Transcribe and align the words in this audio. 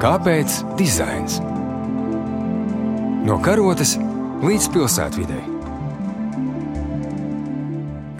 Kāpēc 0.00 0.54
dizains? 0.78 1.34
No 3.28 3.34
karotes 3.44 3.98
līdz 4.40 4.68
pilsētvidē. 4.72 5.40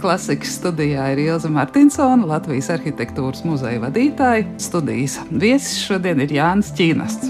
Klasikas 0.03 0.59
studijā 0.59 1.07
ir 1.15 1.23
Ilza 1.25 1.49
Martinsona, 1.49 2.29
Latvijas 2.35 2.69
arhitektūras 2.77 3.47
muzeja 3.49 3.81
vadītāja. 3.87 4.45
Studijas 4.61 5.17
viesis 5.33 5.81
šodien 5.87 6.21
ir 6.21 6.37
Jānis 6.37 6.69
Čīnasts. 6.77 7.30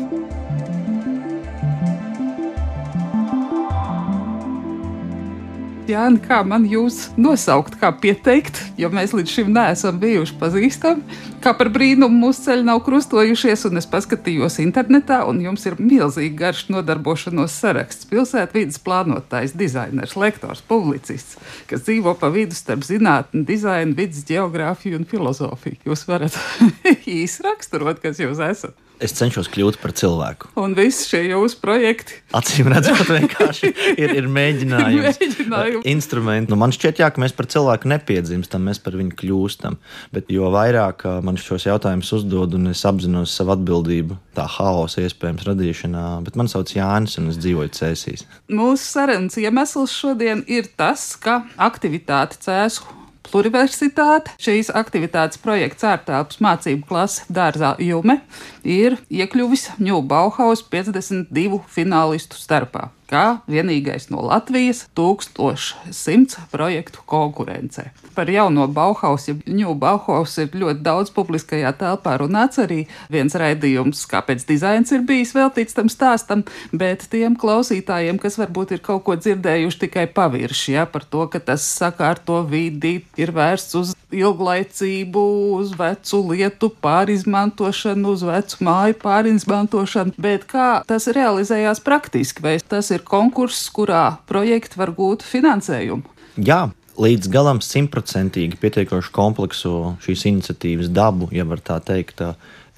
Jāni, 5.91 6.21
kā 6.23 6.41
man 6.47 6.67
jūs 6.71 7.09
nosaukt, 7.19 7.75
kā 7.81 7.89
pieteikt, 8.03 8.59
jo 8.79 8.91
mēs 8.95 9.15
līdz 9.17 9.33
šim 9.33 9.49
neesam 9.55 9.99
bijuši 9.99 10.37
pazīstami. 10.39 11.19
Kā 11.43 11.55
par 11.57 11.71
brīnumu 11.73 12.21
mūsu 12.27 12.45
ceļi 12.45 12.67
nav 12.69 12.83
krustojušies, 12.87 13.65
un 13.67 13.81
es 13.81 13.89
paskatījos 13.91 14.61
internetā, 14.63 15.23
un 15.27 15.41
jums 15.43 15.65
ir 15.67 15.79
milzīgi 15.81 16.37
garš 16.39 16.67
nodarbošanos 16.71 17.57
saraksts. 17.63 18.07
Pilsētvidas 18.11 18.79
plānotājs, 18.85 19.57
dizainers, 19.59 20.15
lektors, 20.21 20.63
publicists, 20.69 21.41
kas 21.71 21.83
dzīvo 21.89 22.15
pa 22.21 22.31
vidu 22.35 22.55
starp 22.59 22.85
zinātni, 22.87 23.43
dizainu, 23.49 23.97
vidas 23.99 24.23
geogrāfiju 24.29 25.01
un 25.01 25.09
filozofiju. 25.11 25.81
Jūs 25.89 26.07
varat 26.11 26.39
īsi 27.19 27.49
raksturot, 27.49 28.05
kas 28.05 28.23
jūs 28.23 28.45
esat 28.51 28.90
es 29.05 29.15
cenšos 29.17 29.49
kļūt 29.53 29.79
par 29.83 29.95
cilvēku. 29.97 30.51
Un 30.61 30.75
visi 30.79 31.09
šie 31.09 31.23
jūsu 31.31 31.59
projekti. 31.63 32.19
Acīm 32.37 32.71
redzot, 32.71 33.03
vienkārši 33.09 33.73
ir, 33.97 34.15
ir 34.21 34.29
mēģinājums. 34.31 35.19
mēģinājums. 35.23 35.89
Instrumenti. 35.91 36.53
Nu, 36.53 36.59
man 36.61 36.75
šķiet, 36.75 37.01
jā, 37.03 37.09
ka 37.13 37.23
mēs 37.23 37.35
par 37.37 37.49
cilvēku 37.51 37.91
nepiedzimstam, 37.91 38.69
mēs 38.69 38.83
par 38.85 38.99
viņu 39.01 39.17
kļūstam. 39.23 39.79
Bet 40.15 40.31
jo 40.33 40.53
vairāk 40.55 41.07
man 41.27 41.41
šos 41.41 41.67
jautājumus 41.69 42.13
uzdod 42.21 42.57
un 42.59 42.71
es 42.75 42.85
apzinos 42.89 43.35
savu 43.37 43.57
atbildību, 43.57 44.19
tā 44.37 44.47
haosa 44.59 45.05
iespējams 45.07 45.49
radīšanā, 45.49 46.07
bet 46.27 46.39
man 46.41 46.51
sauc 46.53 46.73
Jānis 46.77 47.19
un 47.21 47.33
es 47.33 47.41
dzīvoju 47.41 47.75
Cēsīs. 47.81 48.27
Mūsu 48.53 48.87
sarunas 48.87 49.41
iemesls 49.41 49.97
šodien 49.97 50.45
ir 50.51 50.71
tas, 50.79 51.13
ka 51.21 51.43
aktivitāte 51.71 52.41
Cēsu 52.45 53.00
Pluriversitāte. 53.27 54.35
Šīs 54.41 54.71
aktivitātes 54.75 55.41
projekts 55.43 55.87
ārtelpas 55.87 56.41
mācību 56.43 56.87
klase 56.89 57.27
dārzā 57.33 57.75
Jume 57.83 58.21
ir 58.65 58.99
iekļuvis 59.11 59.69
Ņū 59.83 60.01
Bauhaus 60.11 60.65
52 60.73 61.61
finālistu 61.71 62.41
starpā 62.41 62.89
kā 63.11 63.25
vienīgais 63.51 64.09
no 64.13 64.23
Latvijas 64.29 64.85
1100 64.99 66.47
projektu 66.53 67.03
konkurencē. 67.11 67.91
Par 68.15 68.31
jauno 68.31 68.67
Bauhaus, 68.71 69.29
ja 69.29 69.37
New 69.47 69.75
Bauhaus 69.79 70.37
ir 70.43 70.55
ļoti 70.55 70.85
daudz 70.87 71.13
publiskajā 71.17 71.73
telpā 71.81 72.17
runāts 72.23 72.61
arī 72.63 72.85
viens 73.13 73.35
raidījums, 73.35 74.05
kāpēc 74.11 74.47
dizains 74.49 74.93
ir 74.95 75.05
bijis 75.07 75.35
veltīts 75.37 75.77
tam 75.77 75.91
stāstam, 75.93 76.45
bet 76.73 77.09
tiem 77.13 77.39
klausītājiem, 77.41 78.21
kas 78.23 78.39
varbūt 78.41 78.77
ir 78.77 78.85
kaut 78.85 79.05
ko 79.07 79.19
dzirdējuši 79.19 79.83
tikai 79.87 80.07
pavirši, 80.15 80.77
ja, 80.79 80.87
par 80.91 81.07
to, 81.07 81.27
ka 81.31 81.43
tas 81.53 81.67
sakārto 81.67 82.43
vidi 82.47 83.01
ir 83.21 83.35
vērsts 83.35 83.81
uz 83.81 83.97
ilglaicību, 84.15 85.23
uz 85.59 85.75
vecu 85.79 86.23
lietu 86.31 86.71
pārizmantošanu, 86.83 88.15
uz 88.15 88.25
vecu 88.27 88.65
māju 88.67 88.99
pārizmantošanu, 89.03 90.17
bet 90.21 90.47
kā 90.51 90.71
tas 90.89 91.09
realizējās 91.15 91.83
praktiski, 91.87 92.45
vai 92.45 92.59
tas 92.61 92.91
ir 92.95 93.05
konkurss, 93.07 93.69
kurā 93.75 94.21
projekti 94.31 94.81
var 94.81 94.95
gūt 94.97 95.25
finansējumu. 95.27 96.19
Jā, 96.41 96.69
līdz 97.01 97.31
galam 97.33 97.61
simtprocentīgi 97.65 98.59
pietiekoši 98.61 99.13
kompleksu 99.15 99.75
šīs 100.05 100.27
iniciatīvas 100.31 100.91
dabu, 100.95 101.31
ja 101.35 101.47
var 101.49 101.63
tā 101.65 101.81
teikt. 101.85 102.25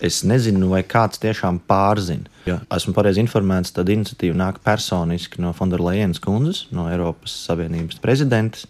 Es 0.03 0.25
nezinu, 0.27 0.66
vai 0.72 0.80
kāds 0.82 1.20
tiešām 1.22 1.60
pārzina. 1.70 2.26
Ja 2.43 2.56
esmu 2.75 2.91
pareizi 2.97 3.22
informēts, 3.22 3.70
tad 3.76 3.93
iniciatīva 3.93 4.34
nāk 4.34 4.59
personiski 4.64 5.38
no 5.44 5.53
Fonderlejenas 5.54 6.19
kundzes, 6.22 6.64
no 6.75 6.88
Eiropas 6.91 7.37
Savienības 7.47 8.00
prezidentes. 8.03 8.66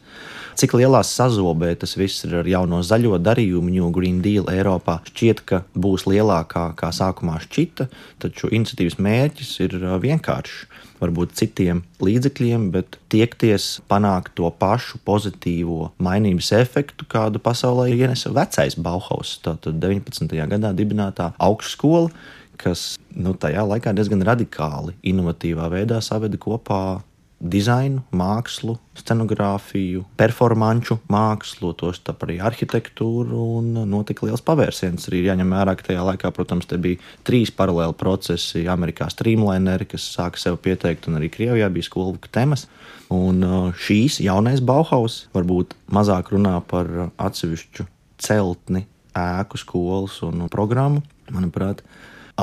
Cik 0.53 0.75
lielā 0.77 1.01
sazobē 1.07 1.73
tas 1.81 1.95
viss 1.97 2.27
ir 2.27 2.35
ar 2.43 2.49
jauno 2.49 2.83
zaļo 2.85 3.17
darījumu, 3.25 3.73
New 3.73 3.89
Green 3.95 4.21
Deal 4.25 4.51
Eiropā, 4.53 4.99
šķiet, 5.09 5.41
ka 5.49 5.63
būs 5.73 6.05
lielākā 6.11 6.67
kā 6.77 6.91
sākumā 6.93 7.39
šķita, 7.41 7.89
taču 8.21 8.51
iniciatīvas 8.53 8.99
mērķis 9.01 9.53
ir 9.65 9.79
vienkāršs 10.03 10.83
varbūt 11.03 11.33
citiem 11.39 11.83
līdzekļiem, 12.05 12.69
bet 12.75 12.99
tiekties 13.13 13.81
panākt 13.91 14.37
to 14.39 14.51
pašu 14.61 15.01
pozitīvo 15.07 15.91
mainības 16.03 16.53
efektu, 16.61 17.09
kādu 17.11 17.43
pasaulē 17.43 17.89
ienesa 17.95 18.33
vecais 18.35 18.77
Bauhaus, 18.77 19.39
tātad 19.43 19.81
19. 19.83 20.37
gadā 20.53 20.75
dibinātā 20.77 21.33
augstskola, 21.43 22.13
kas 22.61 22.93
nu, 23.17 23.33
tajā 23.35 23.65
laikā 23.67 23.95
diezgan 23.97 24.23
radikāli, 24.27 24.95
inovatīvā 25.03 25.73
veidā 25.73 25.99
saveda 26.05 26.39
kopā 26.41 26.83
dizainu, 27.43 28.05
mākslu, 28.15 28.77
scenogrāfiju, 28.97 30.05
performanču 30.19 30.99
mākslu, 31.11 31.73
tos 31.79 31.99
arī 32.13 32.39
arhitektūru. 32.45 33.61
Notika 33.89 34.27
liels 34.29 34.45
pavērsiens. 34.47 35.09
Arī 35.11 35.25
jāņem 35.27 35.51
vērā, 35.57 35.75
ka 35.77 35.89
tajā 35.89 36.05
laikā, 36.07 36.31
protams, 36.35 36.69
bija 36.71 37.01
trīs 37.27 37.51
paralēli 37.55 37.97
procesi. 37.99 38.67
Amerikā 38.71 39.09
streamlineri, 39.11 39.89
kas 39.91 40.07
sāka 40.15 40.41
sev 40.41 40.61
pieteikt, 40.63 41.09
un 41.11 41.19
arī 41.19 41.33
Krievijā 41.33 41.69
bija 41.73 41.89
skolu 41.89 42.21
temas. 42.31 42.69
Un 43.13 43.43
uh, 43.45 43.59
šīs 43.75 44.21
jaunais 44.25 44.63
Bauhaus 44.65 45.27
varbūt 45.35 45.75
mazāk 45.93 46.31
runā 46.33 46.61
par 46.69 46.89
atsevišķu 47.19 47.89
celtni, 48.23 48.87
ēku, 49.19 49.59
skolas 49.61 50.21
un 50.25 50.47
programmu. 50.53 51.03
Manuprāt, 51.33 51.83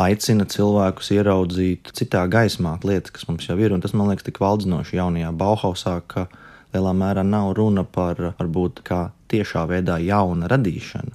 aicina 0.04 0.48
cilvēkus 0.50 1.12
ieraudzīt 1.16 1.94
citā 1.98 2.26
gaismā 2.32 2.78
lietas, 2.84 3.14
kas 3.16 3.28
mums 3.30 3.48
jau 3.50 3.58
ir. 3.60 3.74
Un 3.76 3.84
tas 3.84 3.96
man 3.98 4.12
liekas 4.12 4.28
tik 4.28 4.42
valdzinoši 4.42 5.00
jaunajā 5.00 5.32
Bauhausā, 5.40 6.00
ka 6.08 6.28
lielā 6.74 6.94
mērā 6.94 7.24
nav 7.26 7.54
runa 7.58 7.84
par 7.84 8.20
varbūt 8.40 8.84
kā 8.86 9.08
tiešā 9.30 9.64
veidā 9.70 10.00
jauna 10.02 10.50
radīšana, 10.50 11.14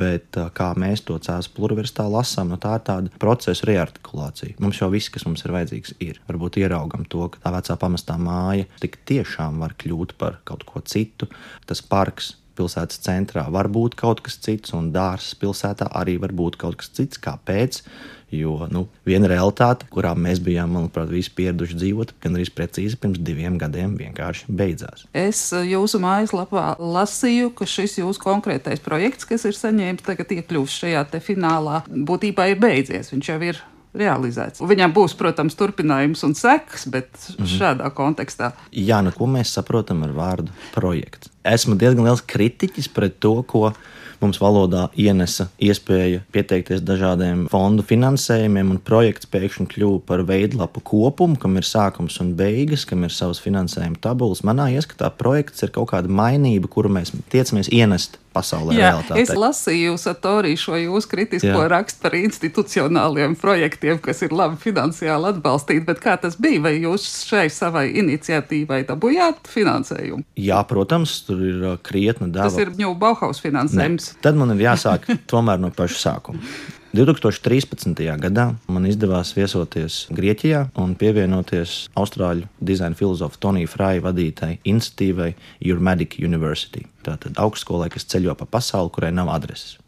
bet 0.00 0.36
kā 0.56 0.70
mēs 0.80 1.04
to 1.08 1.18
cēlus 1.20 1.50
pluriverstā 1.52 2.06
lasām, 2.08 2.52
no 2.52 2.58
tā 2.60 2.76
ir 2.78 2.84
tāda 2.88 3.20
procesa 3.20 3.68
reartikulācija. 3.68 4.56
Mums 4.64 4.80
jau 4.80 4.90
viss, 4.92 5.12
kas 5.12 5.26
mums 5.28 5.44
ir 5.44 5.54
vajadzīgs, 5.56 5.96
ir. 6.04 6.20
Varbūt 6.28 6.60
ieraugam 6.62 7.04
to, 7.08 7.28
ka 7.32 7.42
tā 7.44 7.54
vecā 7.56 7.76
pamestā 7.80 8.16
māja 8.20 8.68
tik 8.80 9.00
tiešām 9.08 9.60
var 9.60 9.76
kļūt 9.80 10.16
par 10.20 10.40
kaut 10.48 10.64
ko 10.68 10.84
citu. 10.84 11.28
Tas 11.68 11.84
parks 11.84 12.34
pilsētas 12.60 13.00
centrā 13.04 13.46
var 13.52 13.70
būt 13.72 13.96
kaut 14.00 14.22
kas 14.24 14.36
cits, 14.42 14.74
un 14.76 14.90
dārsts 14.94 15.36
pilsētā 15.40 15.88
arī 15.96 16.18
var 16.20 16.34
būt 16.36 16.58
kaut 16.60 16.80
kas 16.80 16.92
cits. 16.96 17.20
Kāpēc? 17.22 17.82
Jo 18.30 18.68
nu, 18.70 18.84
viena 19.06 19.26
realitāte, 19.30 19.88
kurā 19.90 20.12
mēs 20.14 20.38
bijām, 20.44 20.70
manuprāt, 20.76 21.10
visi 21.10 21.32
pieraduši 21.34 21.78
dzīvot, 21.80 22.12
gan 22.22 22.38
arī 22.38 22.46
precīzi 22.54 22.98
pirms 23.00 23.18
diviem 23.26 23.58
gadiem, 23.58 23.96
vienkārši 23.98 24.46
beidzās. 24.54 25.06
Es 25.16 25.42
eh, 25.52 25.66
jūsu 25.72 25.98
mājaslapā 26.02 26.76
lasīju, 26.78 27.50
ka 27.58 27.66
šis 27.66 27.98
jūsu 28.02 28.22
konkrētais 28.22 28.82
projekts, 28.84 29.26
kas 29.26 29.48
ir 29.50 29.58
saņēmis, 29.58 30.06
tagad 30.06 30.30
iekļūst 30.38 30.84
šajā 30.84 31.04
finālā, 31.24 31.82
būtībā 31.90 32.52
ir 32.52 32.62
beidzies. 32.62 33.10
Viņš 33.10 33.32
jau 33.32 33.40
ir 33.50 33.60
realizēts. 33.96 34.62
Viņam 34.62 34.92
būs, 34.94 35.16
protams, 35.18 35.56
turpinājums 35.58 36.22
un 36.26 36.36
sekas, 36.38 36.86
bet 36.86 37.08
mm 37.10 37.34
-hmm. 37.34 37.50
šādā 37.58 37.90
kontekstā. 37.94 38.52
Jā, 38.70 39.00
nu 39.02 39.12
ko 39.12 39.26
mēs 39.26 39.54
saprotam 39.56 40.02
ar 40.06 40.14
vārdu 40.14 40.54
projekts? 40.74 41.30
Esmu 41.44 41.74
diezgan 41.74 42.04
liels 42.04 42.22
kritiķis 42.22 42.88
pret 42.88 43.18
to, 43.18 43.42
ko 43.42 43.72
mums 44.22 44.40
valodā 44.42 44.86
ienesa 44.98 45.48
iespēja 45.62 46.22
pieteikties 46.34 46.84
dažādiem 46.86 47.46
fondu 47.52 47.84
finansējumiem, 47.86 48.74
un 48.74 48.82
projekts 48.84 49.28
pēkšņi 49.30 49.68
kļuva 49.74 50.02
par 50.08 50.24
veidlapu 50.28 50.82
kopumu, 50.84 51.38
kam 51.40 51.58
ir 51.60 51.68
sākums 51.68 52.20
un 52.22 52.34
beigas, 52.38 52.86
kam 52.88 53.06
ir 53.06 53.14
savs 53.14 53.42
finansējuma 53.44 54.00
tabulas. 54.04 54.44
Manā 54.46 54.70
ieskatā 54.76 55.10
projekts 55.16 55.64
ir 55.66 55.74
kaut 55.74 55.92
kāda 55.94 56.12
mainība, 56.12 56.70
kuru 56.70 56.92
mēs 56.92 57.14
tiecamies 57.32 57.72
ienest 57.72 58.20
pasaulē. 58.34 58.76
Jā, 58.78 58.90
realitātei. 58.94 59.24
es 59.24 59.32
lasīju 59.34 59.96
Satorī 60.00 60.54
šo 60.60 60.78
jūsu 60.78 61.10
kritisko 61.10 61.52
Jā. 61.52 61.68
rakstu 61.72 62.02
par 62.04 62.16
institucionāliem 62.18 63.36
projektiem, 63.40 64.00
kas 64.02 64.22
ir 64.26 64.34
labi 64.36 64.60
finansiāli 64.62 65.32
atbalstīti, 65.34 65.84
bet 65.88 66.02
kā 66.02 66.16
tas 66.20 66.38
bija? 66.40 66.62
Vai 66.66 66.74
jūs 66.78 67.06
šai 67.28 67.46
savai 67.52 67.86
iniciatīvai 68.02 68.82
dabūjāt 68.88 69.50
finansējumu? 69.50 70.26
Jā, 70.40 70.60
protams, 70.68 71.20
tur 71.26 71.42
ir 71.44 71.64
uh, 71.64 71.78
krietna 71.82 72.30
deva. 72.30 72.48
Tas 72.50 72.60
ir 72.60 72.74
Ņū 72.76 72.92
Bauhaus 73.00 73.42
finansējums. 73.42 74.12
Ne. 74.14 74.22
Tad 74.24 74.38
man 74.40 74.54
ir 74.54 74.66
jāsāk 74.68 75.08
tomēr 75.30 75.60
no 75.62 75.72
paša 75.74 76.04
sākuma. 76.08 76.42
2013. 76.90 77.94
gadā 78.18 78.48
man 78.66 78.86
izdevās 78.90 79.30
viesoties 79.36 80.08
Grieķijā 80.10 80.64
un 80.82 80.96
pievienoties 80.98 81.84
austrāļu 81.94 82.48
dizaina 82.58 82.98
filozofa 82.98 83.38
Tonija 83.38 83.70
Fraja 83.70 84.02
vadītai 84.08 84.56
iniciatīvai 84.66 85.28
Urmedic 85.70 86.18
University. 86.18 86.82
Tātad 87.06 87.38
augstskolai, 87.38 87.92
kas 87.94 88.08
ceļo 88.10 88.34
pa 88.34 88.48
pasauli, 88.58 88.90
kurai 88.90 89.12
nav 89.14 89.30
adreses. 89.30 89.78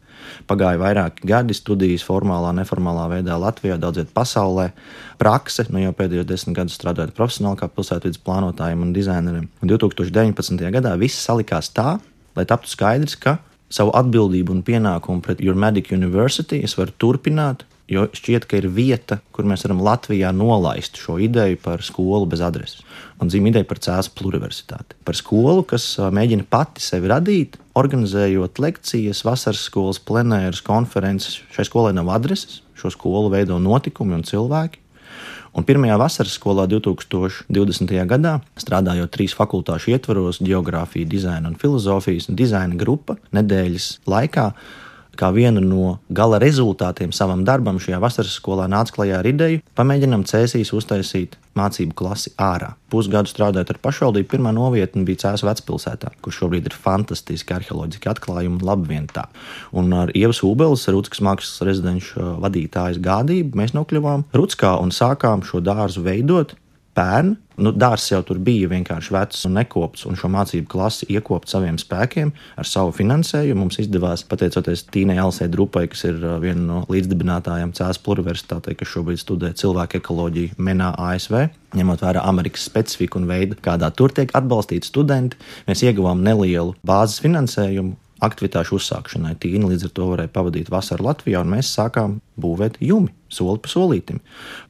Pagāja 0.47 0.79
vairāki 0.79 1.27
gadi 1.27 1.51
studijas 1.57 2.07
formālā, 2.07 2.53
neformālā 2.55 3.09
veidā 3.17 3.35
Latvijā, 3.35 3.75
daudziet 3.75 4.15
pasaulē. 4.15 4.69
Prakse, 5.19 5.67
nu 5.75 5.83
jau 5.83 5.91
pēdējos 5.97 6.29
desmit 6.29 6.61
gadus 6.61 6.79
strādājot 6.79 7.11
profesionāli 7.17 7.59
kā 7.59 7.67
pilsētvidas 7.67 8.23
plānotājiem 8.23 8.87
un 8.87 8.95
dizaineriem. 8.95 9.49
Un 9.59 9.75
2019. 9.75 10.63
gadā 10.71 10.95
viss 11.01 11.19
salikās 11.27 11.73
tā, 11.75 11.97
lai 12.39 12.47
taptu 12.47 12.71
skaidrs, 12.71 13.19
ka 13.19 13.41
savu 13.73 13.93
atbildību 13.97 14.53
un 14.53 14.65
pienākumu 14.65 15.23
pret 15.25 15.41
Urmedic 15.41 15.91
University 15.95 16.61
es 16.63 16.77
varu 16.77 16.93
turpināt 17.01 17.65
Jo 17.91 18.05
šķiet, 18.15 18.45
ka 18.47 18.57
ir 18.61 18.69
vieta, 18.71 19.17
kur 19.35 19.43
mēs 19.47 19.65
varam 19.65 19.81
Latvijā 19.83 20.29
nolaist 20.31 20.95
šo 21.01 21.17
ideju 21.19 21.57
par 21.65 21.83
skolu 21.83 22.27
bez 22.31 22.39
adreses. 22.43 22.79
Un 23.19 23.31
zīmē 23.31 23.51
ideja 23.51 23.67
par 23.67 23.81
cēlus 23.83 24.09
pluriversitāti. 24.15 24.95
Par 25.03 25.19
skolu, 25.19 25.65
kas 25.67 25.89
mēģina 25.99 26.47
pati 26.49 26.83
sevi 26.83 27.11
radīt, 27.11 27.57
organizējot 27.79 28.61
lekcijas, 28.63 29.25
vasaras 29.27 29.65
skolas, 29.67 29.99
plenērus, 29.99 30.63
konferences. 30.63 31.41
Šai 31.51 31.67
skolai 31.67 31.91
nav 31.97 32.11
adreses, 32.15 32.61
šo 32.79 32.93
skolu 32.93 33.33
veido 33.33 33.59
notikumi 33.59 34.15
un 34.15 34.23
cilvēki. 34.27 34.79
Un 35.53 35.65
pirmajā 35.67 35.99
vasaras 36.01 36.33
skolā 36.39 36.63
2020. 36.65 37.91
gadā, 38.09 38.39
strādājot 38.57 39.11
trīs 39.13 39.35
fakultāšu 39.37 39.91
ietvaros- 39.93 40.41
geogrāfija, 40.49 41.05
dizaina 41.05 41.51
un 41.51 41.55
filozofijas 41.61 42.25
dizaina 42.29 42.73
grupa, 42.75 43.19
nedēļas 43.31 43.99
laikā 44.09 44.47
kā 45.19 45.29
vienu 45.35 45.61
no 45.63 45.97
gala 46.09 46.39
rezultātiem 46.41 47.13
savam 47.15 47.43
darbam 47.47 47.79
šajā 47.81 47.99
vasaras 48.03 48.35
skolā 48.39 48.67
nāca 48.71 48.95
klajā 48.95 49.21
ar 49.21 49.29
ideju, 49.29 49.63
pamēģinām 49.77 50.25
cēsīs 50.29 50.73
uztaisīt 50.75 51.37
mācību 51.57 51.93
klasi 51.97 52.33
ārā. 52.41 52.73
Pusgadu 52.93 53.29
strādājot 53.29 53.73
ar 53.73 53.79
pašvaldību, 53.81 54.29
pirmā 54.29 54.53
novietne 54.55 55.05
bija 55.05 55.23
Cēlā 55.25 55.49
vecpilsētā, 55.51 56.13
kur 56.21 56.33
šobrīd 56.33 56.69
ir 56.69 56.77
fantastiski 56.77 57.55
arheoloģiski 57.57 58.09
atklājumi 58.09 58.59
un 58.59 58.65
labvietā. 58.67 59.27
Un 59.77 59.93
ar 59.97 60.13
Ievas 60.17 60.43
Ubeles, 60.45 60.85
Rūtskas 60.89 61.23
mākslas 61.25 61.63
rezidenču 61.65 62.35
vadītājas 62.43 63.01
gādību, 63.03 63.57
mēs 63.59 63.73
nokļuvām 63.77 64.27
Rutskā 64.33 64.75
un 64.81 64.93
sākām 64.93 65.45
šo 65.45 65.61
dārzu 65.65 66.05
veidot 66.05 66.55
pērn. 66.97 67.35
Nu, 67.61 67.69
dārzs 67.69 68.07
jau 68.09 68.23
tur 68.25 68.39
bija 68.41 68.69
vienkārši 68.71 69.13
vecs 69.13 69.43
un 69.45 69.53
nekopts, 69.59 70.07
un 70.09 70.17
šo 70.17 70.29
mācību 70.33 70.65
klasi 70.71 71.05
iekopt 71.13 71.51
saviem 71.51 71.77
spēkiem, 71.77 72.31
ar 72.57 72.65
savu 72.69 72.93
finansējumu. 72.97 73.59
Mums 73.61 73.77
izdevās, 73.83 74.25
pateicoties 74.25 74.87
Tīnai 74.89 75.19
Alsē 75.21 75.45
Drupai, 75.53 75.85
kas 75.91 76.01
ir 76.09 76.17
uh, 76.17 76.39
viena 76.41 76.63
no 76.65 76.79
līdzdibinātājām 76.89 77.75
Cēlā 77.77 77.99
Pluriversitātē, 78.05 78.73
kas 78.79 78.93
šobrīd 78.95 79.21
studē 79.21 79.53
cilvēku 79.59 80.01
ekoloģiju 80.01 80.57
Menā 80.57 80.93
ASV. 81.11 81.43
Ņemot 81.77 82.05
vērā 82.05 82.25
Amerikas 82.29 82.65
specifiku 82.69 83.21
un 83.21 83.29
veidu, 83.29 83.57
kādā 83.61 83.89
tur 83.93 84.13
tiek 84.13 84.33
atbalstīti 84.37 84.89
studenti, 84.89 85.37
mēs 85.69 85.85
ieguvām 85.85 86.25
nelielu 86.25 86.73
bāzes 86.85 87.21
finansējumu 87.21 87.97
aktivitāšu 88.23 88.77
uzsākšanai. 88.79 89.35
Tīna 89.41 89.71
līdz 89.71 89.89
ar 89.89 89.93
to 89.97 90.07
varēja 90.13 90.31
pavadīt 90.33 90.71
vasaru 90.73 91.09
Latvijā, 91.09 91.43
un 91.43 91.53
mēs 91.55 91.73
sākām 91.75 92.17
būvēt 92.39 92.79
jumi 92.83 93.13
soli 93.33 93.61
pa 93.63 93.71
solītim. 93.71 94.23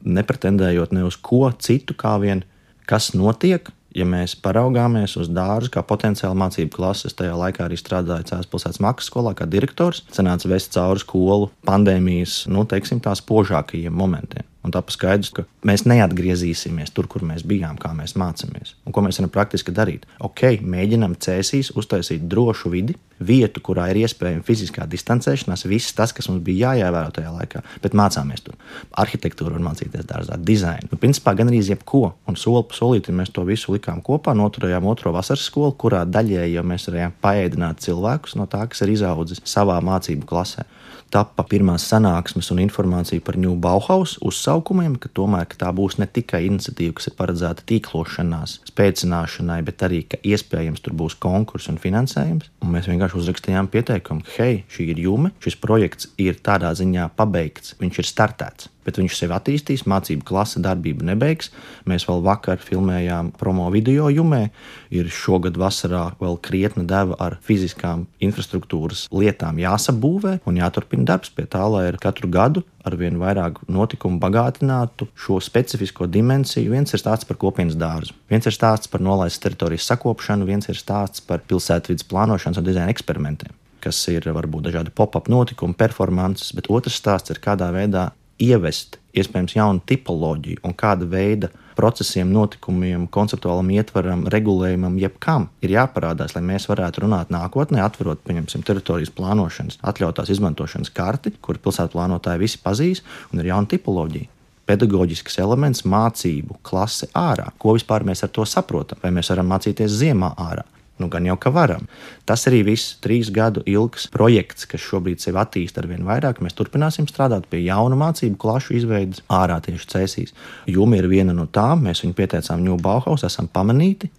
Nepretendējot 0.04 0.94
ne 0.96 1.06
uz 1.08 1.18
ko 1.20 1.46
citu, 1.58 1.96
kā 1.98 2.16
vien 2.22 2.44
kas 2.88 3.12
notiek. 3.16 3.70
Ja 3.94 4.02
mēs 4.02 4.32
paraugāmies 4.42 5.12
uz 5.20 5.28
dārzu, 5.30 5.70
kā 5.70 5.84
potenciāli 5.86 6.34
mācību 6.40 6.72
klases, 6.74 7.14
tajā 7.14 7.36
laikā 7.38 7.62
arī 7.68 7.76
strādāja 7.78 8.26
Cēlā 8.26 8.48
pilsētas 8.50 8.80
maksas 8.82 9.06
skolā, 9.06 9.36
kā 9.38 9.46
direktors, 9.46 10.00
cenāts 10.10 10.48
vest 10.50 10.74
cauri 10.74 10.98
skolu 10.98 11.52
pandēmijas, 11.68 12.40
nu, 12.50 12.64
teiksim, 12.66 12.98
tās 13.04 13.22
spožākajiem 13.22 13.94
momentiem. 13.94 14.48
Un 14.66 14.72
tāpēc 14.74 14.96
skaidrs, 14.96 15.30
ka 15.36 15.44
mēs 15.68 15.84
neatgriezīsimies 15.86 16.90
tur, 16.96 17.06
kur 17.12 17.22
mēs 17.28 17.44
bijām, 17.46 17.76
kā 17.78 17.92
mēs 17.94 18.16
mācāmies. 18.18 18.74
Un 18.82 18.96
ko 18.96 19.04
mēs 19.04 19.20
varam 19.20 19.30
praktiski 19.30 19.74
darīt? 19.76 20.08
Ok, 20.24 20.46
mēģinam 20.64 21.14
cēsīs 21.20 21.70
uztaisīt 21.78 22.24
drošu 22.32 22.72
vidi, 22.72 22.96
vietu, 23.20 23.62
kurā 23.64 23.88
ir 23.92 24.02
iespējama 24.04 24.44
fiziskā 24.46 24.86
distancēšanās, 24.90 25.66
viss 25.70 25.94
tas, 25.96 26.12
kas 26.16 26.28
mums 26.30 26.44
bija 26.46 26.74
jāievēro 26.74 27.12
tajā 27.14 27.32
laikā, 27.34 27.62
bet 27.84 27.96
mācāmies 27.98 28.44
tur. 28.44 28.58
Arhitektūru 29.00 29.60
mācīties 29.62 30.06
dārzā, 30.08 30.38
dizainu. 30.38 30.90
Nu, 30.92 31.00
principā 31.00 31.34
gan 31.38 31.50
arī 31.52 31.62
jebko. 31.64 32.14
Un 32.28 32.38
soli 32.40 32.64
pa 32.68 32.76
solītam 32.76 33.20
mēs 33.20 33.32
to 33.34 33.44
visu 33.48 33.74
likām 33.74 34.02
kopā, 34.04 34.34
noturējām 34.38 34.86
otro 34.90 35.14
vasaras 35.14 35.46
skolu, 35.48 35.76
kurā 35.78 36.04
daļēji 36.08 36.56
jau 36.58 36.66
mēs 36.66 36.88
varējām 36.90 37.18
paēdināt 37.24 37.84
cilvēkus 37.84 38.38
no 38.40 38.48
tā, 38.50 38.64
kas 38.70 38.84
ir 38.84 38.94
izaudzis 38.96 39.44
savā 39.48 39.80
mācību 39.84 40.28
klasē 40.28 40.66
tapa 41.14 41.44
pirmās 41.46 41.84
sanāksmes 41.86 42.48
un 42.50 42.60
informācija 42.64 43.22
par 43.24 43.36
New 43.38 43.54
Bauhaus 43.62 44.16
uzsaukumiem, 44.24 44.96
ka 44.98 45.10
tomēr 45.14 45.46
ka 45.50 45.60
tā 45.60 45.70
būs 45.76 45.98
ne 46.00 46.08
tikai 46.10 46.42
iniciatīva, 46.48 46.96
kas 46.98 47.10
ir 47.10 47.16
paredzēta 47.18 47.66
tīklošanās, 47.70 48.56
spēcināšanai, 48.72 49.60
bet 49.66 49.84
arī, 49.86 50.02
ka 50.10 50.18
iespējams 50.26 50.82
tur 50.82 50.96
būs 50.98 51.14
konkurss 51.22 51.70
un 51.70 51.78
finansējums. 51.82 52.50
Un 52.64 52.74
mēs 52.74 52.88
vienkārši 52.90 53.03
uzrakstījām 53.12 53.68
pieteikumu, 53.68 54.24
ka 54.24 54.38
hei, 54.38 54.62
šī 54.72 54.88
ir 54.94 55.02
jume, 55.04 55.34
šis 55.44 55.60
projekts 55.60 56.08
ir 56.16 56.40
tādā 56.40 56.72
ziņā 56.78 57.10
pabeigts, 57.18 57.76
viņš 57.82 58.00
ir 58.00 58.08
startēts 58.08 58.73
bet 58.84 58.98
viņš 59.00 59.16
sevi 59.18 59.34
attīstīs, 59.36 59.86
mācību 59.90 60.26
klase 60.28 60.62
darbību 60.64 61.06
nebeigs. 61.08 61.50
Mēs 61.88 62.06
vēl 62.08 62.22
vakar 62.24 62.60
filmējām 62.62 63.32
promo 63.38 63.70
video 63.74 64.10
jumē. 64.12 64.48
Ir 64.94 65.10
šogad 65.12 65.58
vasarā 65.60 66.06
vēl 66.20 66.38
krietna 66.44 66.84
deva 66.88 67.18
ar 67.22 67.38
fiziskām 67.44 68.06
infrastruktūras 68.24 69.06
lietām 69.14 69.58
jāsabūvē 69.62 70.38
un 70.48 70.60
jāturpina 70.60 71.08
darbs 71.14 71.32
pie 71.34 71.48
tā, 71.50 71.64
lai 71.70 71.88
ar 71.90 72.00
katru 72.02 72.30
gadu 72.32 72.64
ar 72.84 72.98
vien 73.00 73.16
vairāk 73.20 73.62
notikumu 73.72 74.20
bagātinātu 74.20 75.08
šo 75.16 75.40
specifisko 75.42 76.06
dimensiju. 76.10 76.74
Viens 76.74 76.92
ir 76.92 77.00
stāsts 77.00 77.28
par 77.28 77.40
kopienas 77.40 77.78
dārzu, 77.80 78.12
viens 78.30 78.44
ir 78.44 78.54
stāsts 78.54 78.90
par 78.92 79.04
nolaistas 79.04 79.46
teritorijas 79.46 79.88
sakopšanu, 79.88 80.48
viens 80.48 80.68
ir 80.68 80.78
stāsts 80.78 81.24
par 81.24 81.44
pilsētvidas 81.48 82.06
plānošanas 82.10 82.60
un 82.60 82.68
dizaina 82.68 82.92
eksperimentiem 82.92 83.56
kas 83.84 83.98
ir 84.08 84.24
varbūt 84.32 84.70
dažādi 84.70 84.92
pop-up 84.96 85.28
notikumi, 85.28 85.76
performances, 85.76 86.54
bet 86.56 86.70
otrs 86.72 86.96
stāsts 87.00 87.34
ir 87.34 87.42
kādā 87.44 87.68
veidā 87.74 88.08
ievest 88.42 88.98
iespējams 89.14 89.54
jaunu 89.56 89.82
tipoloģiju 89.86 90.64
un 90.66 90.74
kāda 90.76 91.06
veida 91.08 91.50
procesiem, 91.78 92.30
notikumiem, 92.34 93.06
konceptuālam 93.10 93.70
ietvaram, 93.74 94.24
regulējumam, 94.30 94.98
jebkam 95.02 95.48
ir 95.64 95.74
jāparādās, 95.74 96.36
lai 96.36 96.44
mēs 96.46 96.68
varētu 96.70 97.04
runāt 97.04 97.32
nākotnē, 97.34 97.82
atverot, 97.82 98.22
pieņemsim, 98.26 98.62
teritorijas 98.66 99.12
plānošanas, 99.14 99.80
atļautās 99.82 100.30
izmantošanas 100.34 100.92
karti, 100.94 101.34
kur 101.42 101.58
pilsētu 101.62 101.96
plānotāji 101.96 102.44
visi 102.44 102.62
pazīs, 102.62 103.02
un 103.32 103.42
ir 103.42 103.50
jauna 103.50 103.70
tipoloģija. 103.70 104.30
Pedagoģisks 104.64 105.36
elements, 105.42 105.82
mācību 105.84 106.62
klase 106.64 107.10
ārā. 107.12 107.50
Ko 107.60 107.74
vispār 107.76 108.06
mēs 108.06 108.24
ar 108.24 108.30
to 108.32 108.46
saprotam? 108.48 109.02
Vai 109.02 109.10
mēs 109.12 109.28
varam 109.34 109.50
mācīties 109.52 109.98
ziemā 109.98 110.30
ārā? 110.40 110.64
Nu, 110.94 111.08
gan 111.10 111.24
jau 111.26 111.34
ka 111.40 111.50
varam. 111.50 111.88
Tas 112.22 112.44
arī 112.46 112.60
viss 112.68 112.94
trīs 113.02 113.26
gadu 113.34 113.64
ilgs 113.66 114.06
projekts, 114.14 114.68
kas 114.70 114.82
šobrīd 114.84 115.18
sevi 115.18 115.40
attīsta 115.42 115.82
ar 115.82 115.88
vien 115.90 116.04
vairāk. 116.06 116.38
Mēs 116.38 116.54
turpināsim 116.54 117.08
strādāt 117.10 117.48
pie 117.50 117.64
jaunu 117.64 117.98
mācību 117.98 118.38
klašu 118.38 118.76
izveides 118.78 119.24
ārā 119.26 119.56
tieši 119.64 119.88
cēsīs. 119.90 120.34
Juma 120.70 121.00
ir 121.00 121.08
viena 121.10 121.34
no 121.34 121.48
tām, 121.50 121.82
mēs 121.88 122.04
viņu 122.04 122.14
pieteicām 122.20 122.62
New 122.62 122.78
Bauhaus, 122.78 123.26
esam 123.26 123.50
pamanīti. 123.50 124.10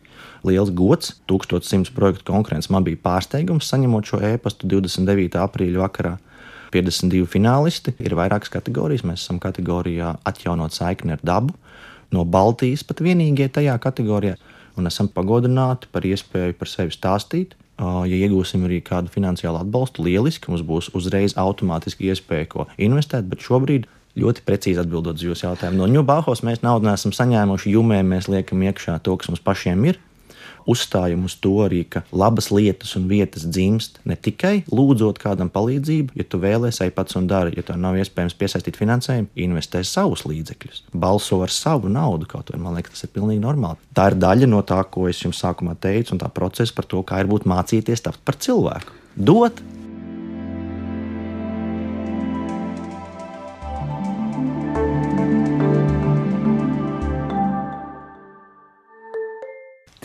Liels 0.45 0.73
gods, 0.75 1.13
1100 1.31 1.95
projektu 1.95 2.27
konkurence. 2.33 2.69
Man 2.73 2.83
bija 2.83 2.99
pārsteigums 3.07 3.71
saņemot 3.71 4.11
šo 4.11 4.19
e-pastu 4.27 4.67
29. 4.67 5.39
aprīļa 5.45 5.79
vakarā. 5.85 6.17
52 6.75 7.23
finālisti, 7.31 7.93
ir 8.03 8.17
vairākas 8.19 8.51
kategorijas. 8.51 9.05
Mēs 9.07 9.23
esam 9.23 9.39
kategorijā 9.39 10.17
atjaunot 10.27 10.75
saikni 10.75 11.15
ar 11.15 11.23
dabu. 11.23 11.55
No 12.11 12.27
Baltijas 12.27 12.83
pat 12.83 12.99
vienīgie 13.01 13.47
tajā 13.47 13.77
kategorijā 13.81 14.35
un 14.77 14.89
esam 14.89 15.09
pagodināti 15.11 15.89
par 15.91 16.07
iespēju 16.07 16.57
par 16.59 16.71
sevi 16.71 16.95
stāstīt. 16.95 17.55
Ja 17.79 18.05
iegūsim 18.07 18.63
arī 18.67 18.79
kādu 18.85 19.11
finansiālu 19.11 19.59
atbalstu, 19.59 20.05
lieliski 20.05 20.47
mums 20.51 20.63
būs 20.63 20.93
uzreiz 20.95 21.35
automātiski 21.35 22.07
iespēja 22.07 22.47
ko 22.53 22.67
investēt, 22.79 23.27
bet 23.27 23.43
šobrīd 23.43 23.89
ļoti 24.15 24.45
precīzi 24.47 24.79
atbildot 24.79 25.19
uz 25.19 25.25
jūsu 25.27 25.49
jautājumu. 25.49 25.81
No 25.81 25.89
Ņūbāhos 25.91 26.45
mēs 26.47 26.63
naudu 26.63 26.87
neesam 26.87 27.11
saņēmuši, 27.15 27.73
jumē 27.75 27.99
mēs 28.07 28.29
liekam 28.31 28.63
iekšā 28.63 29.01
to, 29.03 29.17
kas 29.19 29.33
mums 29.33 29.43
pašiem 29.43 29.83
ir 29.91 29.99
uzstājam 30.69 31.25
uz 31.27 31.35
to 31.41 31.53
arī, 31.65 31.83
ka 31.89 32.03
labas 32.15 32.49
lietas 32.53 32.95
un 32.99 33.07
vietas 33.11 33.45
dzimst 33.47 33.99
ne 34.07 34.17
tikai 34.17 34.63
lūdzot 34.71 35.19
kādam 35.21 35.51
palīdzību, 35.53 36.15
ja 36.17 36.25
tu 36.27 36.39
vēlēsies 36.41 36.93
pats 36.95 37.17
un 37.19 37.29
dari, 37.29 37.55
ja 37.57 37.65
tev 37.65 37.79
nav 37.81 37.97
iespējams 38.01 38.37
piesaistīt 38.39 38.79
finansējumu, 38.79 39.31
investē 39.45 39.83
savus 39.85 40.25
līdzekļus, 40.29 40.83
balso 40.93 41.41
ar 41.45 41.53
savu 41.53 41.91
naudu 41.91 42.29
kaut 42.29 42.51
vai. 42.51 42.61
Man 42.61 42.77
liekas, 42.77 42.97
tas 42.97 43.07
ir 43.07 43.13
pilnīgi 43.15 43.43
normāli. 43.43 43.79
Tā 43.95 44.09
ir 44.11 44.19
daļa 44.21 44.49
no 44.51 44.61
tā, 44.67 44.81
ko 44.89 45.07
es 45.11 45.21
jums 45.23 45.41
sākumā 45.43 45.77
teicu, 45.81 46.15
un 46.15 46.21
tā 46.23 46.29
procesa 46.33 46.75
par 46.75 46.89
to, 46.89 47.01
kā 47.05 47.21
ir 47.21 47.31
būt 47.31 47.47
mācīties 47.49 48.05
tapt 48.05 48.23
par 48.25 48.39
cilvēku. 48.41 48.95
Dot 49.15 49.61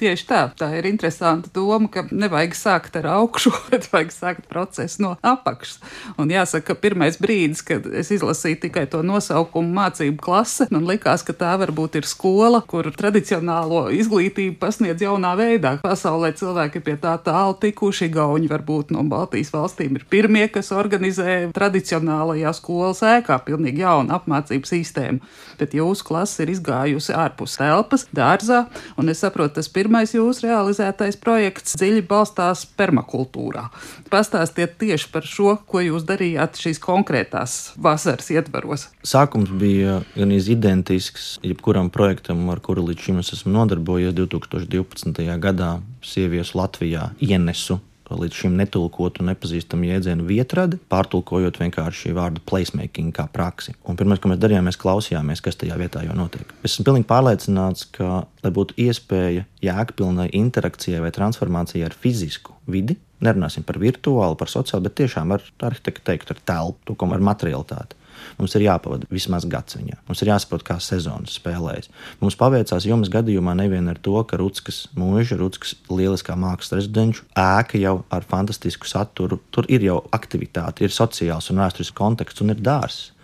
Tieši 0.00 0.24
tā, 0.24 0.38
tā 0.56 0.70
ir 0.78 0.86
interesanta 0.88 1.50
doma, 1.52 1.84
ka 1.92 2.06
nevajag 2.08 2.54
sākt 2.56 2.94
ar 2.96 3.04
augšu, 3.18 3.50
bet 3.68 3.84
vajag 3.92 4.12
sākt 4.14 4.46
procesu 4.48 5.02
no 5.04 5.10
apakšas. 5.20 5.76
Un 6.16 6.30
jāsaka, 6.32 6.70
ka 6.70 6.76
pirmais 6.80 7.18
brīdis, 7.20 7.60
kad 7.68 7.84
es 7.84 8.08
izlasīju 8.14 8.62
tikai 8.62 8.86
to 8.88 9.02
nosaukumu 9.04 9.68
mācību 9.76 10.16
klase, 10.24 10.70
man 10.72 10.86
likās, 10.88 11.20
ka 11.26 11.34
tā 11.36 11.50
varbūt 11.60 11.98
ir 12.00 12.08
skola, 12.08 12.62
kur 12.64 12.88
tradicionālo 12.96 13.82
izglītību 13.92 14.56
pasniedz 14.62 15.04
jaunā 15.04 15.34
veidā. 15.36 15.74
Pasaulē 15.84 16.32
cilvēki 16.38 16.80
pie 16.86 16.96
tā 17.02 17.18
tālu 17.20 17.58
tikuši, 17.60 18.08
gauņi 18.16 18.48
varbūt 18.48 18.96
no 18.96 19.04
Baltijas 19.04 19.52
valstīm 19.52 20.00
ir 20.00 20.08
pirmie, 20.08 20.46
kas 20.48 20.72
organizē 20.72 21.50
tradicionālajā 21.52 22.54
skolas 22.56 23.04
ēkā 23.04 23.36
pilnīgi 23.44 23.84
jaunu 23.84 24.16
apmācību 24.16 24.72
sistēmu. 24.72 25.20
Bet 25.60 25.76
jūsu 25.76 26.08
klase 26.08 26.46
ir 26.46 26.56
izgājusi 26.56 27.12
ārpus 27.12 27.60
telpas, 27.60 28.08
dārzā, 28.16 28.64
un 28.96 29.12
es 29.12 29.20
saprotu, 29.20 29.58
tas 29.60 29.68
pirmais 29.68 29.88
beidzamais 29.90 30.12
jūsu 30.14 30.46
realizētais 30.46 31.16
projekts 31.18 31.74
dziļi 31.78 32.04
balstās 32.06 32.62
permakultūrā. 32.78 33.70
Pastāstiet 34.10 34.78
tieši 34.78 35.10
par 35.10 35.26
šo, 35.26 35.58
ko 35.66 35.80
jūs 35.82 36.06
darījāt 36.06 36.60
šīs 36.60 36.78
konkrētās 36.78 37.74
vasaras 37.76 38.30
ietvaros. 38.30 38.88
Sākums 39.02 39.50
bija 39.50 40.02
gan 40.14 40.30
identisks 40.30 41.40
jebkuram 41.42 41.90
projektam, 41.90 42.48
ar 42.50 42.60
kuru 42.60 42.86
līdz 42.86 43.00
šim 43.02 43.18
es 43.18 43.32
esmu 43.34 43.52
nodarbojies 43.52 44.14
2012. 44.14 45.26
gadā. 45.40 45.80
Sieviešu 46.00 46.56
Latvijā 46.56 47.10
ienesu 47.20 47.80
līdz 48.18 48.40
šim 48.42 48.56
netulkotu 48.58 49.24
nepazīstamu 49.26 49.88
jēdzienu 49.88 50.26
vietradi, 50.28 50.78
pārtulkojot 50.92 51.60
vienkārši 51.60 52.06
šī 52.06 52.14
vārda 52.16 52.42
placemaking 52.48 53.14
kā 53.16 53.26
praksi. 53.32 53.76
Un 53.88 53.98
pirmais, 54.00 54.22
ko 54.22 54.32
mēs 54.32 54.40
darījām, 54.42 54.66
mēs 54.68 54.80
klausījāmies, 54.80 55.42
kas 55.44 55.60
tajā 55.60 55.78
vietā 55.80 56.02
jau 56.06 56.16
notiek. 56.18 56.54
Es 56.64 56.74
esmu 56.74 56.88
pilnīgi 56.90 57.08
pārliecināts, 57.10 57.86
ka, 57.94 58.24
lai 58.44 58.54
būtu 58.56 58.78
iespēja 58.80 59.46
jēgpilnai 59.64 60.30
interakcijai 60.40 61.04
vai 61.04 61.12
transformācijai 61.14 61.86
ar 61.86 61.96
fizisku 61.96 62.56
vidi, 62.70 62.98
nerunāsim 63.24 63.64
par 63.66 63.78
virtuālu, 63.80 64.38
par 64.40 64.50
sociālu, 64.50 64.86
bet 64.88 64.98
tiešām 65.02 65.36
ar 65.36 65.44
arhitektu 65.70 66.06
teikt, 66.10 66.34
ar 66.34 66.44
telpu, 66.50 66.96
ar 66.96 67.26
materialitāti. 67.30 67.99
Mums 68.38 68.56
ir 68.56 68.66
jāpavada 68.66 69.08
vismaz 69.12 69.46
gads 69.50 69.78
viņā. 69.78 70.00
Mums 70.08 70.24
ir 70.24 70.32
jāsaprot, 70.32 70.64
kā 70.66 70.78
sezonas 70.82 71.36
spēlējas. 71.40 71.90
Mums 72.22 72.38
paveicās 72.40 72.88
jums 72.88 73.12
gadījumā 73.12 73.56
nevien 73.58 73.88
ar 73.92 74.00
to, 74.02 74.16
ka 74.28 74.40
Rutskas 74.40 74.84
mūža, 74.98 75.38
Rutskas 75.40 75.76
lieliskā 75.90 76.36
mākslas 76.40 76.80
rezidenču 76.80 77.26
ēka 77.38 77.80
jau 77.80 78.00
ar 78.12 78.26
fantastisku 78.28 78.90
saturu. 78.90 79.40
Tur 79.54 79.68
ir 79.72 79.86
jau 79.86 80.02
aktivitāte, 80.16 80.84
ir 80.84 80.94
sociāls 80.94 81.50
un 81.52 81.64
vēsturisks 81.64 81.96
konteksts 81.96 82.44
un 82.44 82.54
ir 82.54 82.62
dārsts 82.62 83.16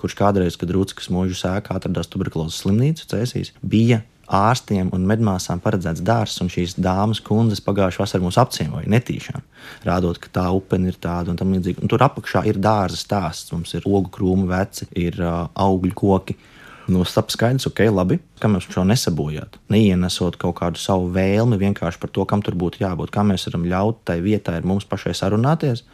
kurš 0.00 0.16
kādreiz, 0.18 0.56
kad 0.58 0.72
Rūtskas 0.74 1.10
mūža 1.14 1.36
sēkā 1.38 1.76
atradās 1.78 2.10
tuberkulozes 2.10 2.62
slimnīca, 2.64 3.06
cēsīs, 3.12 3.52
bija 3.62 4.00
ārstiem 4.36 4.90
un 4.96 5.04
medmāsām 5.08 5.60
paredzēts 5.62 6.02
dārsts, 6.04 6.42
un 6.44 6.50
šīs 6.52 6.76
dāmas 6.80 7.20
kundzes 7.24 7.62
pagājušā 7.64 8.04
vasarā 8.04 8.24
mūs 8.24 8.38
apciemoja 8.40 8.90
netīšām, 8.92 9.44
rādot, 9.88 10.20
ka 10.22 10.32
tā 10.40 10.46
upene 10.54 10.92
ir 10.92 10.98
tāda 11.02 11.32
un 11.32 11.40
tam 11.40 11.52
līdzīga. 11.54 11.84
Tur 11.90 12.06
apakšā 12.08 12.44
ir 12.50 12.60
dārza 12.62 12.98
stāsts, 13.00 13.52
mums 13.54 13.74
ir 13.78 13.86
ogu 13.88 14.10
krūmu 14.14 14.48
veci, 14.50 14.88
ir 14.98 15.20
uh, 15.20 15.44
augļu 15.54 15.94
koki. 15.98 16.38
Nu, 16.90 17.04
stāv 17.06 17.28
skaidrs, 17.30 17.68
ok, 17.68 17.84
labi, 17.92 18.16
kā 18.42 18.48
mēs 18.50 18.66
šo 18.66 18.82
nesabojāt. 18.88 19.60
Neienesot 19.70 20.34
kaut 20.40 20.56
kādu 20.58 20.80
savu 20.82 21.06
vēlmi 21.14 21.60
vienkārši 21.60 22.00
par 22.02 22.10
to, 22.10 22.24
kam 22.26 22.42
tur 22.42 22.56
būtu 22.58 22.82
jābūt, 22.82 23.12
kā 23.14 23.22
mēs 23.26 23.46
varam 23.46 23.68
ļaut 23.70 24.02
tai 24.08 24.18
vietai 24.24 24.58
ar 24.58 24.66
mums 24.66 24.88
pašai 24.90 25.14
sarunāties 25.14 25.84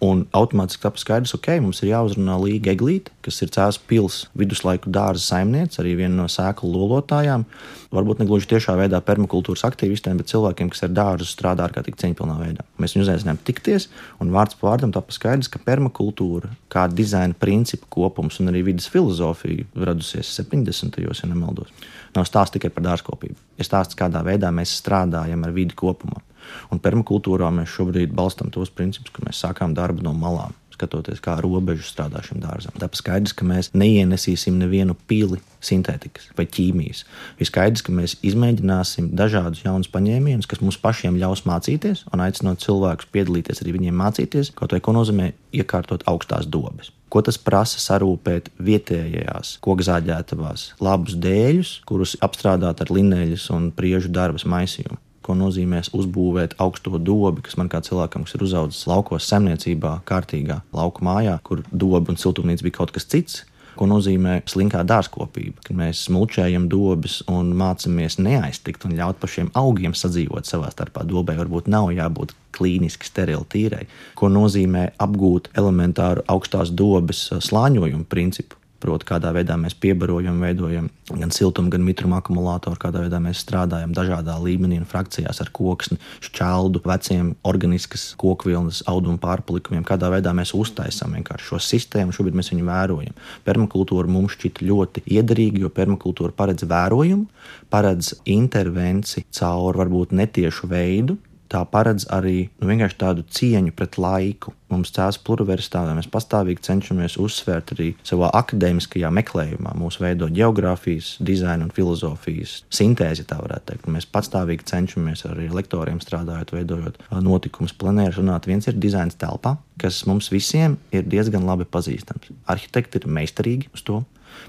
Un 0.00 0.22
automātiski 0.32 0.80
tāpēc 0.80 1.02
skaidrs, 1.02 1.32
ka 1.34 1.38
okay, 1.52 1.60
mums 1.60 1.82
ir 1.82 1.90
jāuzrunā 1.90 2.38
Līga 2.40 2.70
Eglīte, 2.72 3.12
kas 3.20 3.42
ir 3.44 3.50
Cēlus 3.52 3.76
pilsētas 3.84 4.30
viduslaiku 4.40 4.88
dārza 4.88 5.20
saimniece, 5.26 5.76
arī 5.82 5.92
viena 5.98 6.22
no 6.22 6.28
sēklu 6.32 6.70
lolotājām. 6.72 7.44
Varbūt 7.92 8.22
ne 8.22 8.26
gluži 8.30 8.48
tiešā 8.54 8.78
veidā 8.80 9.02
permakultūras 9.04 9.66
aktīvistiem, 9.68 10.16
bet 10.16 10.32
cilvēkiem, 10.32 10.70
kas 10.72 10.86
ar 10.86 10.94
dārzu 10.96 11.28
strādā 11.28 11.66
ārkārtīgi 11.66 12.00
cieņpilnā 12.00 12.38
veidā. 12.38 12.64
Mēs 12.80 12.96
viņu 12.96 13.04
uzaicinājām 13.04 13.42
tikties, 13.44 13.90
un 14.24 14.32
vārds 14.32 14.56
pa 14.56 14.70
vārdam 14.70 14.96
tāpēc 14.96 15.18
skaidrs, 15.18 15.52
ka 15.52 15.60
permakultūra 15.68 16.48
kā 16.72 16.86
dizaina 16.88 17.36
principu 17.36 17.90
kopums 17.98 18.40
un 18.40 18.54
arī 18.54 18.64
vidas 18.70 18.88
filozofija 18.88 19.68
radusies 19.84 20.32
70. 20.40 20.96
gados, 20.96 21.20
ja 21.20 21.28
nemaldos. 21.28 21.76
Nav 22.16 22.24
stāsts 22.24 22.56
tikai 22.56 22.72
par 22.72 22.88
dārzkopību. 22.88 23.36
Ir 23.60 23.68
stāsts, 23.68 23.98
kādā 24.00 24.24
veidā 24.24 24.48
mēs 24.54 24.78
strādājam 24.80 25.44
ar 25.44 25.52
vidi 25.52 25.76
kopumā. 25.76 26.24
Un 26.70 26.82
permakultūrā 26.82 27.50
mēs 27.54 27.74
šobrīd 27.76 28.14
balstām 28.16 28.52
tos 28.54 28.72
principus, 28.72 29.12
ka 29.14 29.26
mēs 29.26 29.42
sākām 29.44 29.76
darbu 29.76 30.06
no 30.06 30.14
malām 30.16 30.56
skatoties, 30.80 31.20
kā 31.22 31.36
robežu 31.42 31.84
strādā 31.84 32.22
šim 32.24 32.40
dārzam. 32.42 32.74
Tāpēc 32.80 33.02
skaidrs, 33.02 33.34
ka 33.36 33.46
mēs 33.48 33.70
neienesīsim 33.76 34.56
nevienu 34.60 34.96
pili 35.10 35.40
sintētikas 35.64 36.30
vai 36.38 36.46
ķīmijas. 36.48 37.04
Ir 37.40 37.48
skaidrs, 37.48 37.84
ka 37.84 37.94
mēs 37.94 38.16
izmēģināsim 38.26 39.10
dažādus 39.16 39.64
jaunus 39.66 39.90
paņēmienus, 39.92 40.48
kas 40.50 40.62
mums 40.64 40.80
pašiem 40.80 41.18
ļaus 41.20 41.44
mācīties, 41.48 42.06
un 42.14 42.24
aicinot 42.24 42.64
cilvēkus 42.64 43.10
piedalīties 43.12 43.60
arī 43.64 43.76
viņiem 43.76 44.00
mācīties, 44.00 44.54
kaut 44.56 44.72
vai 44.76 44.80
ko 44.84 44.96
nozīmē 44.96 45.32
iekārtot 45.60 46.06
augstās 46.10 46.48
dobes. 46.48 46.94
Ko 47.10 47.24
tas 47.26 47.40
prasa 47.42 47.80
sarūpēt 47.82 48.52
vietējās 48.62 49.56
kokzāģētavās 49.66 50.68
labus 50.80 51.18
dēļus, 51.18 51.76
kurus 51.88 52.14
apstrādāt 52.22 52.84
ar 52.84 52.94
linēļus 52.94 53.50
un 53.56 53.72
priežu 53.74 54.12
darbas 54.14 54.46
maisījumu 54.46 55.00
ko 55.26 55.36
nozīmēs 55.38 55.92
uzbūvēt 55.96 56.56
augsto 56.62 56.98
dobi, 56.98 57.44
kas 57.46 57.58
man 57.60 57.70
kā 57.72 57.82
cilvēkam, 57.84 58.24
kas 58.26 58.36
ir 58.36 58.44
uzaugusi 58.46 58.88
laukos, 58.90 59.28
zemniecībā, 59.30 60.00
kārtīgā 60.08 60.60
lauka 60.76 61.04
mājā, 61.06 61.38
kur 61.44 61.64
doba 61.70 62.12
un 62.12 62.20
siltumnīca 62.20 62.66
bija 62.66 62.80
kaut 62.80 62.94
kas 62.96 63.08
cits. 63.10 63.44
Ko 63.78 63.86
nozīmē 63.88 64.40
slinkā 64.50 64.82
dārzkopība, 64.84 65.62
kad 65.64 65.76
mēs 65.78 66.02
smulčējam 66.08 66.66
dobas 66.68 67.20
un 67.30 67.54
mācāmies 67.56 68.18
neaiztikt 68.20 68.84
un 68.84 68.96
ļaut 68.98 69.20
pašiem 69.22 69.52
augiem 69.56 69.94
sadzīvot 69.96 70.48
savā 70.48 70.68
starpā. 70.74 71.06
Dobai 71.08 71.38
varbūt 71.38 71.70
nav 71.70 71.88
jābūt 71.94 72.34
klīniski 72.56 73.08
sterili 73.08 73.46
tīrai. 73.48 73.84
Ko 74.18 74.28
nozīmē 74.28 74.90
apgūt 75.00 75.52
elementāru 75.56 76.26
augstās 76.28 76.74
dobas 76.76 77.28
slāņojumu 77.30 78.04
principu, 78.10 78.59
Proti, 78.80 79.06
kādā 79.08 79.32
veidā 79.36 79.58
mēs 79.60 79.74
piebarojam, 79.76 80.38
veidojam 80.40 80.88
gan 81.10 81.32
siltumu, 81.34 81.68
gan 81.72 81.84
mitrumu 81.84 82.16
akumulātoru, 82.16 82.78
kādā 82.80 83.02
veidā 83.04 83.20
mēs 83.20 83.42
strādājam 83.44 83.92
dažādā 83.96 84.36
līmenī 84.40 84.78
un 84.80 84.88
frakcijās 84.88 85.42
ar 85.44 85.50
koksni, 85.52 85.98
šķeldu, 86.24 86.80
veciem 86.86 87.34
organiskas 87.44 88.10
kokvilnas 88.20 88.82
audumu 88.90 89.20
pārpalikumiem, 89.20 89.84
kādā 89.84 90.08
veidā 90.14 90.32
mēs 90.36 90.54
uztaisām 90.56 91.18
šo 91.40 91.60
sistēmu. 91.60 92.14
Šobrīd 92.16 92.38
mēs 92.40 92.52
viņu 92.54 92.66
vērojam. 92.68 93.16
Permakultūra 93.44 94.08
mums 94.08 94.36
šķiet 94.38 94.62
ļoti 94.64 95.04
iederīga, 95.18 95.64
jo 95.64 95.72
permakultūra 95.74 96.32
paredz 96.36 96.64
vērojumu, 96.70 97.26
paredz 97.72 98.14
intervenciju 98.24 99.28
caur 99.36 99.76
varbūt 99.80 100.16
netiešu 100.16 100.70
veidu, 100.70 101.18
tā 101.50 101.60
paredz 101.66 102.06
arī 102.14 102.48
nu, 102.62 102.70
tādu 102.98 103.24
cieņu 103.26 103.74
pret 103.76 103.98
laiku. 104.00 104.54
Mums 104.70 104.92
cēlās 104.94 105.18
pluralitātē, 105.26 105.96
mēs 105.98 106.06
pastāvīgi 106.12 106.62
cenšamies 106.62 107.16
uzsvērt 107.18 107.72
arī 107.74 107.88
savā 108.06 108.28
akadēmiskajā 108.38 109.10
meklējumā, 109.16 109.72
mūsu 109.74 110.04
veido 110.04 110.28
geogrāfijas, 110.30 111.16
dizaina 111.18 111.66
un 111.66 111.72
filozofijas 111.74 112.60
sintēzi, 112.70 113.26
tā 113.26 113.40
varētu 113.42 113.72
teikt. 113.72 113.90
Mēs 113.90 114.06
pastāvīgi 114.14 114.68
cenšamies 114.70 115.26
arī 115.26 115.48
lektoriem 115.50 115.98
strādājot, 116.02 116.54
veidojot 116.54 117.02
notikumus, 117.18 117.74
planējot, 117.74 118.20
runāt. 118.20 118.46
Viens 118.46 118.70
ir 118.70 118.78
dizains 118.78 119.18
telpā, 119.18 119.56
kas 119.82 120.04
mums 120.06 120.30
visiem 120.30 120.78
ir 120.94 121.02
diezgan 121.10 121.48
labi 121.48 121.66
pazīstams. 121.66 122.30
Arhitekti 122.46 123.02
ir 123.02 123.10
meistarīgi 123.10 123.74
uz 123.74 123.82
to 123.82 124.04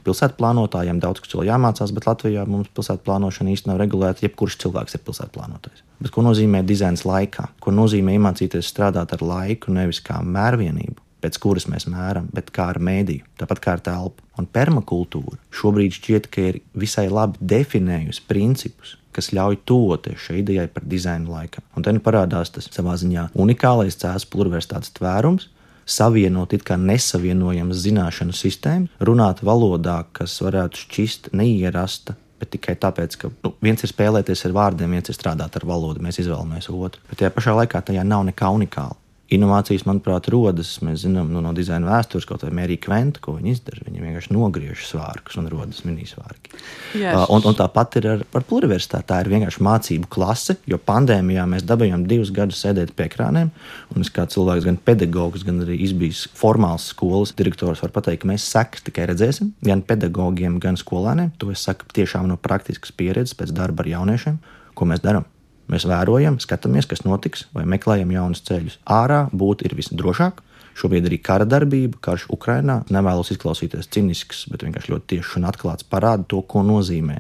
pilsētu 0.05 0.37
plānotājiem 0.39 0.99
daudz 1.03 1.21
kas 1.23 1.35
vēl 1.35 1.49
jāmācās, 1.51 1.93
bet 1.95 2.07
Latvijā 2.09 2.45
mums 2.49 2.71
pilsētu 2.75 3.05
plānošana 3.07 3.53
īstenībā 3.53 3.75
nav 3.75 3.81
regulēta. 3.83 4.25
Jebkurš 4.25 4.57
cilvēks 4.65 4.97
ir 4.97 5.05
pilsētu 5.05 5.35
plānotājs. 5.37 5.85
Bet 6.01 6.13
ko 6.13 6.23
nozīmē 6.25 6.63
dizains 6.65 7.05
laikā? 7.05 7.51
Ko 7.61 7.73
nozīmē 7.75 8.17
iemācīties 8.17 8.69
strādāt 8.73 9.13
ar 9.15 9.23
laiku 9.25 9.73
nevis 9.75 10.01
kā 10.05 10.19
mērvienību? 10.25 10.97
Pēc 11.21 11.37
kuras 11.37 11.67
mēs 11.69 11.85
mēram, 11.85 12.31
bet 12.33 12.49
kā 12.53 12.71
ar 12.73 12.79
mēdīju, 12.81 13.27
tāpat 13.37 13.61
kā 13.61 13.75
ar 13.77 13.83
telpu. 13.85 14.25
Un 14.41 14.47
permakultūra 14.49 15.37
šobrīd 15.53 15.93
šķiet, 15.93 16.31
ka 16.33 16.47
ir 16.49 16.57
visai 16.73 17.05
labi 17.13 17.37
definējusi 17.45 18.25
principus, 18.25 18.95
kas 19.13 19.29
ļauj 19.35 19.59
tuvoties 19.69 20.25
šai 20.25 20.39
idejai 20.41 20.65
par 20.73 20.87
dizainu 20.89 21.29
laikā. 21.35 21.61
Un 21.77 21.85
te 21.85 21.93
nu 21.93 22.01
parādās 22.01 22.53
tas 22.55 22.69
savā 22.73 22.95
ziņā 22.97 23.29
unikālais 23.37 23.99
cēlus 24.01 24.25
plurvērstāts 24.33 24.95
tvērums, 24.97 25.51
savienot 25.85 26.53
it 26.55 26.65
kā 26.67 26.77
nesavienojamas 26.79 27.83
zināšanu 27.85 28.35
sistēmu, 28.35 28.91
runāt 28.99 29.43
valodā, 29.45 30.01
kas 30.15 30.37
varētu 30.43 30.85
šķist 30.85 31.31
neierasta. 31.37 32.17
Bet 32.41 32.55
tikai 32.55 32.73
tāpēc, 32.81 33.15
ka 33.21 33.29
nu, 33.45 33.53
viens 33.61 33.83
ir 33.85 33.91
spēlēties 33.91 34.47
ar 34.47 34.55
vārdiem, 34.57 34.95
viens 34.97 35.11
ir 35.11 35.17
strādāt 35.17 35.59
ar 35.59 35.67
valodu, 35.69 36.01
mēs 36.01 36.23
izvēlamies 36.23 36.71
otru. 36.73 37.03
Bet 37.11 37.21
tajā 37.21 37.33
pašā 37.35 37.53
laikā 37.59 37.83
tajā 37.85 38.05
nav 38.07 38.25
nekā 38.31 38.49
unikāla. 38.55 38.97
Inovācijas, 39.31 39.85
manuprāt, 39.87 40.27
rodas. 40.33 40.73
Mēs 40.83 41.05
zinām 41.05 41.29
nu, 41.31 41.39
no 41.39 41.53
dizaina 41.55 41.87
vēstures, 41.87 42.25
kaut 42.27 42.41
vai 42.43 42.51
Mērija 42.57 42.81
Kventa, 42.83 43.21
ko 43.23 43.37
viņa 43.37 43.53
izdara. 43.53 43.85
Viņa 43.85 44.03
vienkārši 44.03 44.33
nogriež 44.35 44.83
svārkus 44.89 45.39
un 45.39 45.47
rodas 45.51 45.85
minisvārki. 45.87 46.51
Uh, 46.99 47.23
un, 47.31 47.45
un 47.47 47.55
tāpat 47.55 47.95
ir 48.01 48.09
ar, 48.11 48.25
ar 48.27 48.45
pluriversitāti. 48.49 49.07
Tā 49.07 49.21
ir 49.23 49.31
vienkārši 49.31 49.63
mācību 49.63 50.11
klase, 50.11 50.57
jo 50.67 50.81
pandēmijā 50.83 51.47
mēs 51.47 51.63
dabūjām 51.69 52.03
divus 52.11 52.33
gadus 52.35 52.59
sēdēt 52.65 52.91
pie 52.97 53.07
ekrāniem. 53.07 53.53
Un 53.95 54.03
es 54.03 54.11
kā 54.11 54.27
cilvēks, 54.27 54.67
gan 54.67 54.81
pedagogs, 54.91 55.47
gan 55.47 55.63
arī 55.63 55.79
izbijis 55.87 56.25
formāls 56.35 56.91
skolas 56.91 57.31
direktors, 57.39 57.85
var 57.85 57.95
pateikt, 57.95 58.25
ka 58.25 58.33
mēs 58.33 58.51
sekas 58.51 58.83
tikai 58.83 59.07
redzēsim 59.13 59.55
gan 59.63 59.85
pedagogiem, 59.87 60.59
gan 60.59 60.75
skolēniem. 60.75 61.31
To 61.39 61.55
es 61.55 61.63
saku 61.63 61.87
tiešām 61.95 62.27
no 62.27 62.35
praktiskas 62.35 62.91
pieredzes 62.91 63.39
pēc 63.39 63.55
darba 63.55 63.87
ar 63.87 63.95
jauniešiem, 63.95 64.41
ko 64.75 64.91
mēs 64.91 65.07
darām. 65.07 65.30
Mēs 65.71 65.85
vērojam, 65.87 66.39
skatāmies, 66.43 66.87
kas 66.89 67.05
notiks, 67.05 67.45
vai 67.55 67.63
meklējam 67.69 68.11
jaunus 68.11 68.43
ceļus. 68.47 68.79
Ārā 68.91 69.23
būt 69.31 69.63
ir 69.67 69.75
visdrošāk. 69.77 70.41
Šobrīd 70.77 71.07
arī 71.07 71.19
kara 71.23 71.45
darbība, 71.47 71.99
karš 72.03 72.27
Ukrajinā. 72.31 72.81
Nevēlos 72.91 73.31
izklausīties 73.33 73.89
cinisks, 73.91 74.45
bet 74.51 74.65
vienkārši 74.65 74.93
ļoti 74.93 75.09
tieši 75.15 75.39
un 75.39 75.47
atklāts 75.47 75.87
parāda 75.87 76.27
to, 76.31 76.41
ko 76.47 76.63
nozīmē 76.67 77.19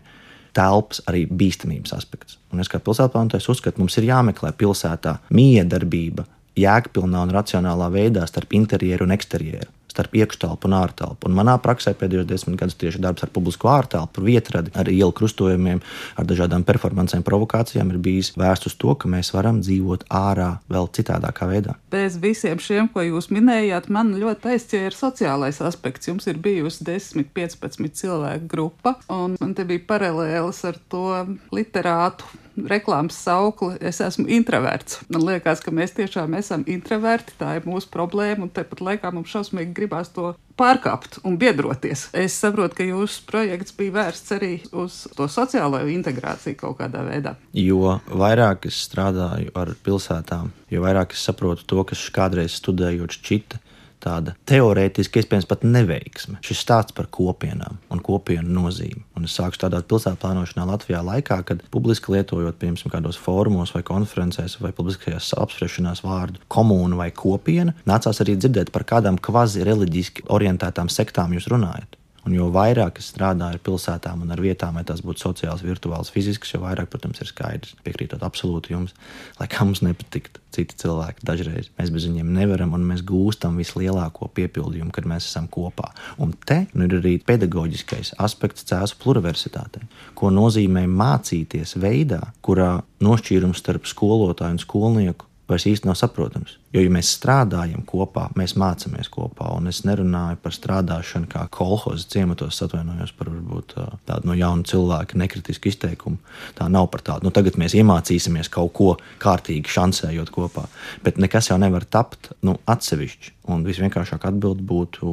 telpas 0.55 0.99
arī 1.07 1.25
bīstamības 1.27 1.95
aspekts. 1.95 2.37
Un 2.51 2.63
es 2.63 2.71
kā 2.71 2.81
pilsētplānotājs 2.83 3.47
uzskatu, 3.51 3.79
mums 3.79 3.95
ir 3.99 4.09
jāmeklē 4.09 4.51
pilsētā 4.59 5.17
miedarbība, 5.31 6.25
jēgpilnā 6.59 7.23
un 7.27 7.35
racionālā 7.35 7.87
veidā 7.93 8.25
starp 8.27 8.55
interjeru 8.57 9.07
un 9.07 9.15
eksterjeru, 9.15 9.71
starp 9.91 10.15
iekštelpu 10.17 10.69
un 10.69 10.75
ārtelpu. 10.79 11.29
Un 11.29 11.35
manā 11.37 11.57
praksē 11.61 11.93
pēdējos 11.97 12.27
desmit 12.29 12.57
gadus 12.59 12.77
tieši 12.79 13.01
darbs 13.03 13.25
ar 13.25 13.31
publisko 13.33 13.69
ārtelpu, 13.71 14.23
vietradi, 14.25 14.73
ar 14.77 14.89
ielu 14.91 15.13
krustojumiem, 15.15 15.81
ar 16.17 16.27
dažādām 16.27 16.65
performancēm, 16.67 17.25
provokācijām 17.27 17.93
ir 17.93 18.01
bijis 18.03 18.33
vērsts 18.39 18.71
uz 18.71 18.77
to, 18.81 18.95
ka 18.95 19.11
mēs 19.11 19.33
varam 19.35 19.61
dzīvot 19.63 20.07
ārā 20.09 20.51
vēl 20.71 20.89
citādākā 20.97 21.49
veidā. 21.51 21.77
Bez 21.93 22.17
visiem 22.21 22.61
šiem, 22.61 22.89
ko 22.91 23.03
jūs 23.05 23.29
minējāt, 23.33 23.89
man 23.93 24.13
ļoti 24.19 24.55
aizķēra 24.55 24.95
sociālais 24.95 25.61
aspekts. 25.63 26.09
Jums 26.11 26.27
ir 26.31 26.39
bijusi 26.41 26.85
10, 26.87 27.27
15 27.35 27.99
cilvēku 28.01 28.47
grupa, 28.51 28.95
un 29.11 29.37
man 29.41 29.55
te 29.57 29.67
bija 29.67 29.85
paralēlis 29.91 30.63
ar 30.69 30.79
to 30.91 31.07
literātu 31.53 32.40
reklāmas 32.57 33.17
saukli, 33.23 33.75
es 33.81 34.01
esmu 34.03 34.27
introverts. 34.31 34.99
Man 35.11 35.25
liekas, 35.27 35.61
ka 35.63 35.73
mēs 35.75 35.95
tiešām 35.97 36.35
esam 36.39 36.65
introverti, 36.69 37.35
tā 37.39 37.55
ir 37.57 37.67
mūsu 37.67 37.89
problēma, 37.93 38.47
un 38.47 38.53
tepat 38.53 38.83
laikā 38.83 39.11
mums 39.13 39.31
šausmīgi 39.33 39.73
gribās 39.77 40.11
to 40.15 40.33
pārkāpt 40.59 41.21
un 41.25 41.37
biedroties. 41.41 42.09
Es 42.17 42.35
saprotu, 42.37 42.77
ka 42.81 42.87
jūsu 42.87 43.23
projekts 43.29 43.75
bija 43.77 43.95
vērsts 43.97 44.35
arī 44.37 44.51
uz 44.77 45.03
to 45.17 45.27
sociālo 45.31 45.81
integrāciju 45.89 46.59
kaut 46.59 46.77
kādā 46.81 47.05
veidā. 47.07 47.35
Jo 47.57 47.97
vairāk 48.07 48.67
es 48.69 48.77
strādāju 48.85 49.53
ar 49.57 49.73
pilsētām, 49.85 50.51
jo 50.71 50.85
vairāk 50.85 51.15
es 51.17 51.25
saprotu 51.25 51.65
to, 51.67 51.83
kas 51.87 52.05
kādreiz 52.13 52.59
studējot 52.59 53.17
šķita 53.17 53.65
tāda 54.01 54.33
teorētiski, 54.49 55.21
iespējams, 55.21 55.47
pat 55.49 55.65
neveiksme. 55.67 56.39
Šis 56.45 56.63
stāsts 56.65 56.95
par 56.97 57.09
kopienām 57.13 57.79
un 57.93 58.03
kopienu 58.03 58.49
nozīmi. 58.57 59.03
Un 59.17 59.29
es 59.29 59.37
sāku 59.37 59.57
strādāt 59.57 59.87
pilsētu 59.91 60.19
plānošanā 60.23 60.65
Latvijā 60.69 61.03
laikā, 61.05 61.41
kad 61.47 61.63
publiski 61.73 62.15
lietojot, 62.15 62.57
piemēram, 62.61 62.93
kādos 62.93 63.19
fórumos 63.21 63.73
vai 63.75 63.83
konferencēs 63.87 64.57
vai 64.63 64.73
publiskajās 64.75 65.33
apspriešanās 65.37 66.03
vārdu 66.05 66.41
komūna 66.51 66.99
vai 66.99 67.11
kopiena, 67.15 67.75
nācās 67.89 68.23
arī 68.23 68.37
dzirdēt 68.39 68.73
par 68.75 68.87
kādām 68.89 69.21
kvazi 69.21 69.65
reliģiski 69.67 70.27
orientētām 70.31 70.91
sektām 70.91 71.37
jūs 71.37 71.49
runājat. 71.51 72.00
Un 72.21 72.35
jo 72.37 72.51
vairāk 72.53 72.99
es 73.01 73.07
strādāju 73.09 73.57
ar 73.57 73.63
pilsētām 73.65 74.21
un 74.21 74.33
ar 74.33 74.41
vietām, 74.43 74.75
vai 74.77 74.83
tās 74.85 75.01
būtu 75.01 75.23
sociāls, 75.23 75.63
virtuāls, 75.65 76.11
fizisks, 76.13 76.51
jo 76.53 76.61
vairāk, 76.61 76.91
protams, 76.93 77.21
ir 77.23 77.29
skaidrs. 77.31 77.73
Piekrītot 77.81 78.21
absolūti 78.25 78.75
jums, 78.75 78.93
lai 79.39 79.47
kā 79.49 79.65
mums 79.65 79.81
nepatiktu 79.81 80.43
citi 80.53 80.77
cilvēki. 80.83 81.25
Dažreiz 81.25 81.71
mēs 81.79 81.89
bez 81.95 82.05
viņiem 82.05 82.29
nevaram, 82.35 82.75
un 82.77 82.85
mēs 82.85 83.01
gūstam 83.07 83.57
vislielāko 83.57 84.29
piepildījumu, 84.37 84.93
kad 84.93 85.09
mēs 85.09 85.31
esam 85.31 85.49
kopā. 85.49 85.89
Un 86.21 86.35
te 86.45 86.67
nu, 86.75 86.85
ir 86.85 86.99
arī 86.99 87.17
pedagoģiskais 87.25 88.13
aspekts 88.21 88.69
Cēzu 88.69 89.01
pluriversitātei, 89.01 89.87
ko 90.13 90.29
nozīmē 90.29 90.85
mācīties 90.91 91.79
veidā, 91.81 92.21
kurā 92.45 92.75
nošķīrums 93.01 93.65
starp 93.65 93.89
skolotāju 93.89 94.59
un 94.59 94.61
skolnieku 94.61 95.31
vairs 95.49 95.65
īsti 95.73 95.89
nav 95.89 95.97
saprotams. 95.97 96.60
Jo, 96.71 96.79
ja 96.85 96.91
mēs 96.93 97.09
strādājam 97.17 97.81
kopā, 97.83 98.29
mēs 98.39 98.53
mācāmies 98.59 99.09
kopā. 99.11 99.49
Un 99.57 99.67
es 99.67 99.81
nerunāju 99.83 100.37
par 100.39 100.55
strādāšanu 100.55 101.27
kā 101.31 101.43
kolhoza 101.51 102.07
ciematos, 102.13 102.61
atvainojos 102.63 103.11
par 103.17 103.27
varbūt, 103.33 103.75
tādu 104.07 104.29
no 104.29 104.37
jaunu 104.39 104.63
cilvēku 104.69 105.19
nekritisku 105.19 105.67
izteikumu. 105.67 106.21
Tā 106.55 106.69
nav 106.71 106.87
par 106.93 107.03
tādu. 107.09 107.27
Nu, 107.27 107.33
tagad 107.35 107.59
mēs 107.59 107.75
iemācīsimies 107.75 108.51
kaut 108.53 108.71
ko 108.79 108.93
kārtīgi 109.19 109.67
šansējot 109.67 110.31
kopā. 110.31 110.69
Bet 111.03 111.19
nekas 111.19 111.51
jau 111.51 111.59
nevar 111.59 111.83
tapt 111.83 112.31
nu, 112.47 112.55
atsevišķi. 112.71 113.35
Un 113.51 113.67
visvienkāršāk 113.67 114.29
atbild 114.31 114.63
būtu, 114.63 115.11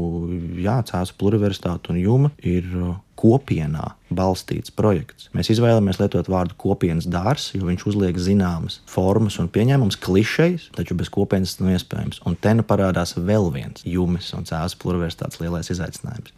jā, 0.62 0.78
cēlus 0.86 1.14
pluriversitāte 1.18 1.90
un 1.90 1.98
juma 2.04 2.34
ir 2.38 2.70
kopienā 3.18 3.94
balstīts 4.14 4.72
projekts. 4.74 5.26
Mēs 5.36 5.50
izvēlamies 5.52 5.98
lietot 6.00 6.28
vārdu 6.30 6.56
kopienas 6.60 7.08
dārzs, 7.10 7.50
jo 7.56 7.66
viņš 7.66 7.84
uzliek 7.90 8.20
zināmas 8.22 8.78
formas 8.88 9.40
un 9.42 9.50
pieņēmums, 9.52 9.98
klišejas, 10.04 10.68
taču 10.76 10.96
bez 10.98 11.10
kopienas 11.12 11.47
tas 11.56 11.62
nav 11.62 11.74
iespējams. 11.76 12.22
Un 12.28 12.38
te 12.40 12.54
nu 12.56 12.64
parādās 12.66 13.16
vēl 13.16 13.50
viens 13.54 13.84
jūmes 13.86 14.32
un 14.38 14.48
cēlus 14.48 14.76
pluriversitātes 14.80 15.40
lielais 15.42 15.70
izaicinājums. 15.74 16.34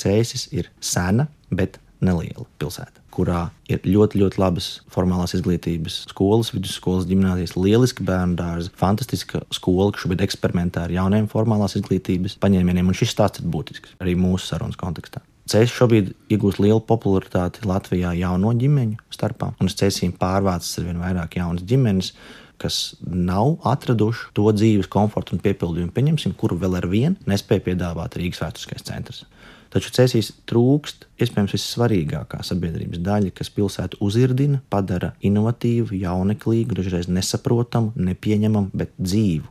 Cēsis 0.00 0.48
ir 0.56 0.70
sena, 0.80 1.28
bet 1.52 1.78
neliela 2.00 2.46
pilsēta, 2.60 3.02
kurā 3.12 3.42
ir 3.68 3.82
ļoti, 3.84 4.20
ļoti 4.22 4.40
labas 4.40 4.68
formālās 4.92 5.34
izglītības 5.36 5.98
skolas, 6.10 6.52
vidusskolas, 6.54 7.08
gimnāzijas, 7.10 7.56
lieliski 7.58 8.04
bērnu 8.08 8.38
dārzi, 8.38 8.72
fantastiska 8.80 9.42
skola, 9.54 9.90
kas 9.92 10.06
šobrīd 10.06 10.24
eksperimentē 10.24 10.86
ar 10.86 10.94
jauniem 10.94 11.28
formālās 11.30 11.76
izglītības 11.80 12.38
paņēmieniem, 12.40 12.88
un 12.88 12.96
šis 12.96 13.12
stāsts 13.12 13.42
ir 13.42 13.50
būtisks 13.52 13.98
arī 14.00 14.16
mūsu 14.18 14.48
sarunas 14.48 14.80
kontekstā. 14.80 15.22
Ceļš 15.50 15.72
šobrīd 15.74 16.12
iegūst 16.30 16.60
lielu 16.62 16.80
popularitāti 16.86 17.64
Latvijā 17.66 18.12
jauno 18.14 18.52
ģimeņu 18.56 19.00
starpā, 19.12 19.50
un 19.58 19.70
uz 19.70 19.74
ceļiem 19.80 20.14
pārvācas 20.20 20.78
ar 20.78 20.86
vien 20.86 21.00
vairāk 21.02 21.40
jaunas 21.40 21.66
ģimenes, 21.66 22.12
kas 22.60 22.80
nav 23.04 23.56
atraduši 23.68 24.30
to 24.36 24.46
dzīves 24.54 24.90
komfortu 24.92 25.36
un 25.36 25.42
piepildījumu, 25.44 25.92
pieņemsim, 25.96 26.36
kuru 26.38 26.58
vēl 26.60 26.78
ar 26.80 26.88
vienu 26.90 27.30
nespēja 27.30 27.70
piedāvāt 27.70 28.18
Rīgas 28.20 28.42
vēsturiskais 28.44 28.86
centrs. 28.88 29.24
Taču 29.70 29.92
cēsīs 29.94 30.32
trūkst 30.50 31.06
iespējams 31.22 31.54
vissvarīgākā 31.54 32.40
sabiedrības 32.42 33.02
daļa, 33.06 33.30
kas 33.38 33.52
pilsētu 33.54 34.00
uzirdina, 34.02 34.58
padara 34.72 35.12
inovatīvu, 35.22 35.94
jauneklīgu, 36.00 36.74
dažreiz 36.80 37.06
nesaprotamu, 37.06 37.94
nepieņemamu, 37.94 38.74
bet 38.74 38.96
dzīvu 38.98 39.46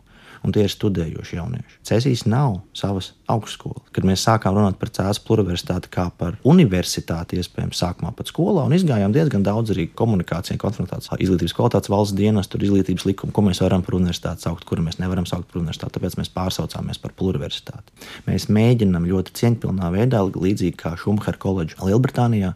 un 0.46 0.54
tie 0.56 0.66
ir 0.66 0.74
studējoši 0.74 1.38
jaunieši. 1.38 1.80
Cēsīs 1.88 2.26
nav 2.30 2.60
savas 2.78 3.12
augstskolas. 3.30 3.90
Kad 3.96 4.08
mēs 4.08 4.24
sākām 4.26 4.58
runāt 4.58 4.80
par 4.82 4.92
Cēlus 4.96 5.22
pluriversitāti 5.26 5.92
kā 5.94 6.08
par 6.18 6.38
universitāti, 6.48 7.40
iespējams, 7.42 7.82
sākumā 7.82 8.14
pat 8.16 8.32
skolā, 8.32 8.66
un 8.68 8.76
izgājām 8.78 9.14
diezgan 9.16 9.46
daudz 9.46 9.74
arī 9.76 9.90
komunikācijā, 10.00 10.60
konfrontācijā, 10.62 11.20
izglītības 11.24 11.56
kvalitātes 11.58 11.92
valsts 11.94 12.18
dienas, 12.18 12.50
tur 12.52 12.64
izglītības 12.66 13.08
likumu, 13.10 13.36
ko 13.36 13.46
mēs 13.50 13.62
varam 13.64 13.84
par 13.86 14.00
universitāti 14.00 14.48
saukt, 14.48 14.66
kuru 14.70 14.86
mēs 14.88 15.02
nevaram 15.02 15.28
saukt 15.30 15.50
par 15.52 15.62
universitāti, 15.62 15.98
tāpēc 15.98 16.18
mēs 16.22 16.34
pārsaucāmies 16.36 17.02
par 17.04 17.16
pluriversitāti. 17.20 18.10
Mēs 18.30 18.50
mēģinām 18.54 19.08
ļoti 19.10 19.36
cieņpilnā 19.42 19.94
veidā, 19.96 20.24
līdzīgi 20.30 20.78
kā 20.80 20.96
Šumhera 21.00 21.40
koledža 21.42 21.90
Lielbritānijā, 21.90 22.56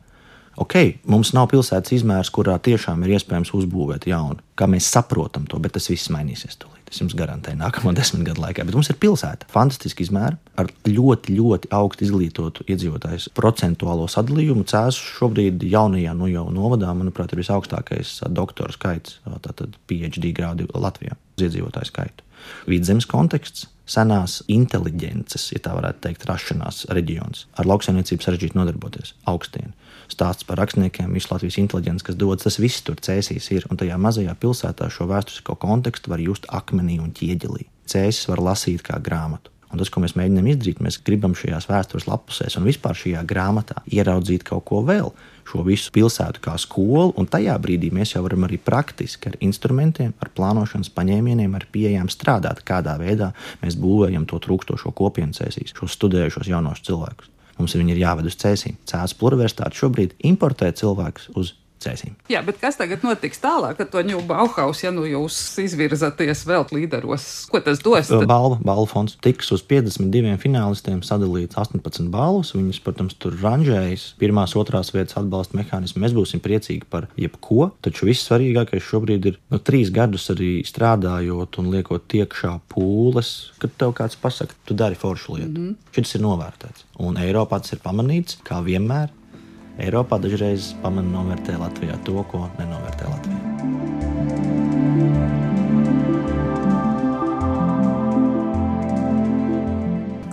Ok, 0.62 0.76
mums 1.10 1.32
nav 1.34 1.48
pilsētas 1.50 1.96
izmērs, 1.98 2.30
kurā 2.34 2.60
tiešām 2.62 3.02
ir 3.06 3.16
iespējams 3.16 3.56
uzbūvēt 3.58 4.06
jaunu. 4.06 4.38
Kā 4.54 4.68
mēs 4.70 4.92
saprotam 4.94 5.48
to, 5.50 5.58
bet 5.58 5.74
tas 5.74 5.90
viss 5.90 6.12
mainīsies 6.14 6.60
tūlīt. 6.62 6.73
Es 6.94 7.02
jums 7.02 7.16
garantēju, 7.18 7.58
nākamo 7.58 7.92
desmit 7.98 8.28
gadu 8.28 8.44
laikā. 8.44 8.66
Bet 8.68 8.78
mums 8.78 8.92
ir 8.94 9.00
pilsēta, 9.02 9.48
fantastiski 9.50 10.06
izmēra, 10.06 10.38
ar 10.62 10.70
ļoti, 10.86 11.34
ļoti 11.40 11.72
augstu 11.74 12.06
izglītotu 12.06 12.68
iedzīvotāju 12.70 13.34
procentuālo 13.38 14.06
sadalījumu. 14.14 14.68
Cēlus 14.70 15.00
šobrīd 15.18 15.66
jaunajā 15.66 16.14
nu 16.20 16.30
jau 16.30 16.46
novadā, 16.54 16.94
manuprāt, 16.98 17.34
ir 17.34 17.42
visaugstākais 17.42 18.20
doktora 18.30 18.76
skaits, 18.76 19.18
tātad 19.48 19.74
PhD 19.90 20.36
grādi 20.38 20.70
Latvijā 20.78 21.18
iedzīvotāju 21.42 21.90
skaitu. 21.90 22.30
Vidzemes 22.70 23.08
konteksts 23.10 23.68
senās 23.90 24.40
inteligences, 24.52 25.50
ja 25.52 25.60
tā 25.64 25.74
varētu 25.76 26.06
teikt, 26.06 26.26
rašanās 26.30 26.86
reģions. 26.96 27.48
Ar 27.60 27.68
lauksaimniecību 27.68 28.24
sarežģīti 28.24 28.58
nodarboties. 28.58 29.14
Augstien. 29.30 29.74
Stāsts 30.12 30.48
par 30.48 30.60
rakstniekiem, 30.62 31.12
visu 31.16 31.32
Latvijas 31.32 31.58
inteligenci, 31.60 32.06
kas 32.08 32.20
dodas, 32.20 32.46
tas 32.46 32.60
viss 32.62 32.84
tur 32.86 33.00
cēsīs 33.00 33.50
ir. 33.56 33.68
Un 33.72 33.80
tajā 33.80 33.98
mazajā 34.00 34.36
pilsētā 34.40 34.90
šo 34.94 35.08
vēsturisko 35.12 35.58
kontekstu 35.60 36.14
var 36.14 36.24
just 36.24 36.48
akmenī 36.52 37.00
un 37.04 37.12
ķieģelī. 37.16 37.68
Cēsis 37.90 38.30
var 38.32 38.44
lasīt 38.44 38.86
kā 38.86 39.00
grāmatu. 39.04 39.52
Un 39.74 39.82
tas, 39.82 39.90
ko 39.90 40.04
mēs 40.04 40.14
mēģinām 40.14 40.48
izdarīt, 40.52 40.82
mēs 40.86 41.00
gribam 41.02 41.34
šajās 41.36 41.66
vēstures 41.66 42.06
lapusēs 42.06 42.60
un 42.60 42.68
vispār 42.68 42.98
šajā 42.98 43.24
grāmatā 43.26 43.82
ieraudzīt 43.90 44.46
kaut 44.46 44.68
ko 44.70 44.84
vēl, 44.86 45.10
šo 45.50 45.64
visu 45.68 45.92
pilsētu 45.96 46.42
kā 46.44 46.56
skolu, 46.62 47.14
un 47.20 47.28
tajā 47.30 47.56
brīdī 47.62 47.92
mēs 47.94 48.16
jau 48.16 48.24
varam 48.26 48.48
arī 48.48 48.60
praktiski 48.62 49.32
ar 49.32 49.38
instrumentiem, 49.44 50.14
ar 50.24 50.32
plānošanas 50.36 50.92
paņēmieniem, 50.96 51.56
ar 51.58 51.68
pieejām 51.74 52.12
strādāt, 52.12 52.64
kādā 52.68 52.96
veidā 53.02 53.34
mēs 53.64 53.78
būvējam 53.80 54.28
to 54.30 54.40
trūkstošo 54.44 54.94
kopienu 54.98 55.36
cēsīs, 55.38 55.76
šos 55.78 55.98
studējušos 56.00 56.52
jaunos 56.52 56.84
cilvēkus. 56.86 57.32
Mums 57.60 57.76
viņi 57.78 57.94
ir 57.94 58.02
jāved 58.02 58.28
uz 58.30 58.38
cēsīm. 58.42 58.80
Cēlus 58.90 59.14
pluriversitāte 59.20 59.78
šobrīd 59.78 60.16
importē 60.26 60.72
cilvēkus 60.74 61.30
uz 61.38 61.54
cēsīm. 61.84 62.16
Jā, 62.32 62.42
bet 62.46 62.60
kas 62.62 62.80
tagad 62.80 63.04
notiks 63.06 63.42
tālāk 63.44 63.82
ar 63.84 63.90
to 63.92 64.04
ņūbu 64.06 64.26
Bauhaus, 64.30 64.84
ja 64.84 64.92
nu 64.96 65.06
jūs 65.08 65.38
izvirzaties 65.64 66.46
vēl 66.50 66.66
līderos? 66.74 67.28
Ko 67.52 67.62
tas 67.64 67.82
dos? 67.84 68.10
Tad? 68.10 68.26
Balva, 68.30 68.60
balva 68.64 68.88
fonds 68.90 69.18
tiks 69.24 69.52
uz 69.56 69.64
52 69.70 70.38
finālistiem 70.42 71.02
sadalīts 71.06 71.58
18 71.60 72.10
balvas. 72.14 72.54
Viņus, 72.56 72.82
protams, 72.86 73.18
tur 73.20 73.36
ranžējas 73.42 74.14
pirmās, 74.22 74.56
otrās 74.60 74.94
vietas 74.96 75.18
atbalsta 75.20 75.58
mehānismu. 75.60 76.04
Mēs 76.04 76.16
būsim 76.16 76.44
priecīgi 76.44 76.88
par 76.90 77.10
jebko, 77.20 77.72
taču 77.86 78.10
viss 78.10 78.28
svarīgākais 78.30 78.86
šobrīd 78.90 79.30
ir 79.32 79.40
nu, 79.54 79.60
trīs 79.60 79.92
gadus 79.94 80.30
arī 80.34 80.52
strādājot 80.68 81.60
un 81.62 81.72
liekot 81.74 82.18
iekšā 82.20 82.54
pūles, 82.74 83.34
kad 83.62 83.76
tev 83.80 83.96
kāds 83.98 84.20
pasaka, 84.20 84.58
tu 84.68 84.78
dari 84.78 85.00
foršu 85.00 85.38
lietu. 85.38 85.60
Mm 85.60 85.68
-hmm. 85.68 85.92
Šis 85.96 86.16
ir 86.16 86.22
novērtēts. 86.22 86.88
Un 87.00 87.18
Eiropā 87.18 87.60
tas 87.62 87.74
ir 87.74 87.84
pamanīts, 87.84 88.38
kā 88.44 88.64
vienmēr 88.64 89.10
Eiropā 89.82 90.20
dažreiz 90.22 90.74
pamana 90.84 91.10
novērtē 91.10 91.58
Latvijā 91.58 91.98
to, 92.06 92.22
ko 92.30 92.46
nenovērtē 92.60 93.10
Latvijā. 93.10 93.40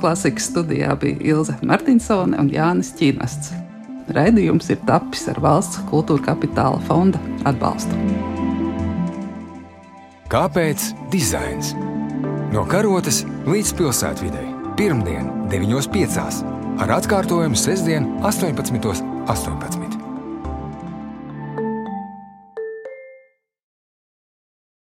Klasikas 0.00 0.48
studijā 0.48 0.92
bija 1.00 1.16
Ilze 1.32 1.56
Martinsone 1.64 2.36
un 2.40 2.48
Jānis 2.52 2.92
Čīnasts. 2.96 3.52
Raidījums 4.12 4.70
ir 4.72 4.80
tapis 4.88 5.26
ar 5.30 5.40
valsts 5.40 5.80
kultūra 5.88 6.32
kapitāla 6.32 6.80
fonda 6.88 7.20
atbalstu. 7.48 7.96
Kāpēc 10.30 10.90
dizains? 11.12 11.74
No 12.52 12.64
karotes 12.68 13.24
līdz 13.46 13.76
pilsētvidai. 13.78 14.46
pirmdien 14.76 15.28
9.5. 15.52 16.44
ar 16.80 16.92
atkārtojumu 16.96 17.56
sestdien 17.56 18.06
18.18. 18.22 19.09
18. 19.26 19.79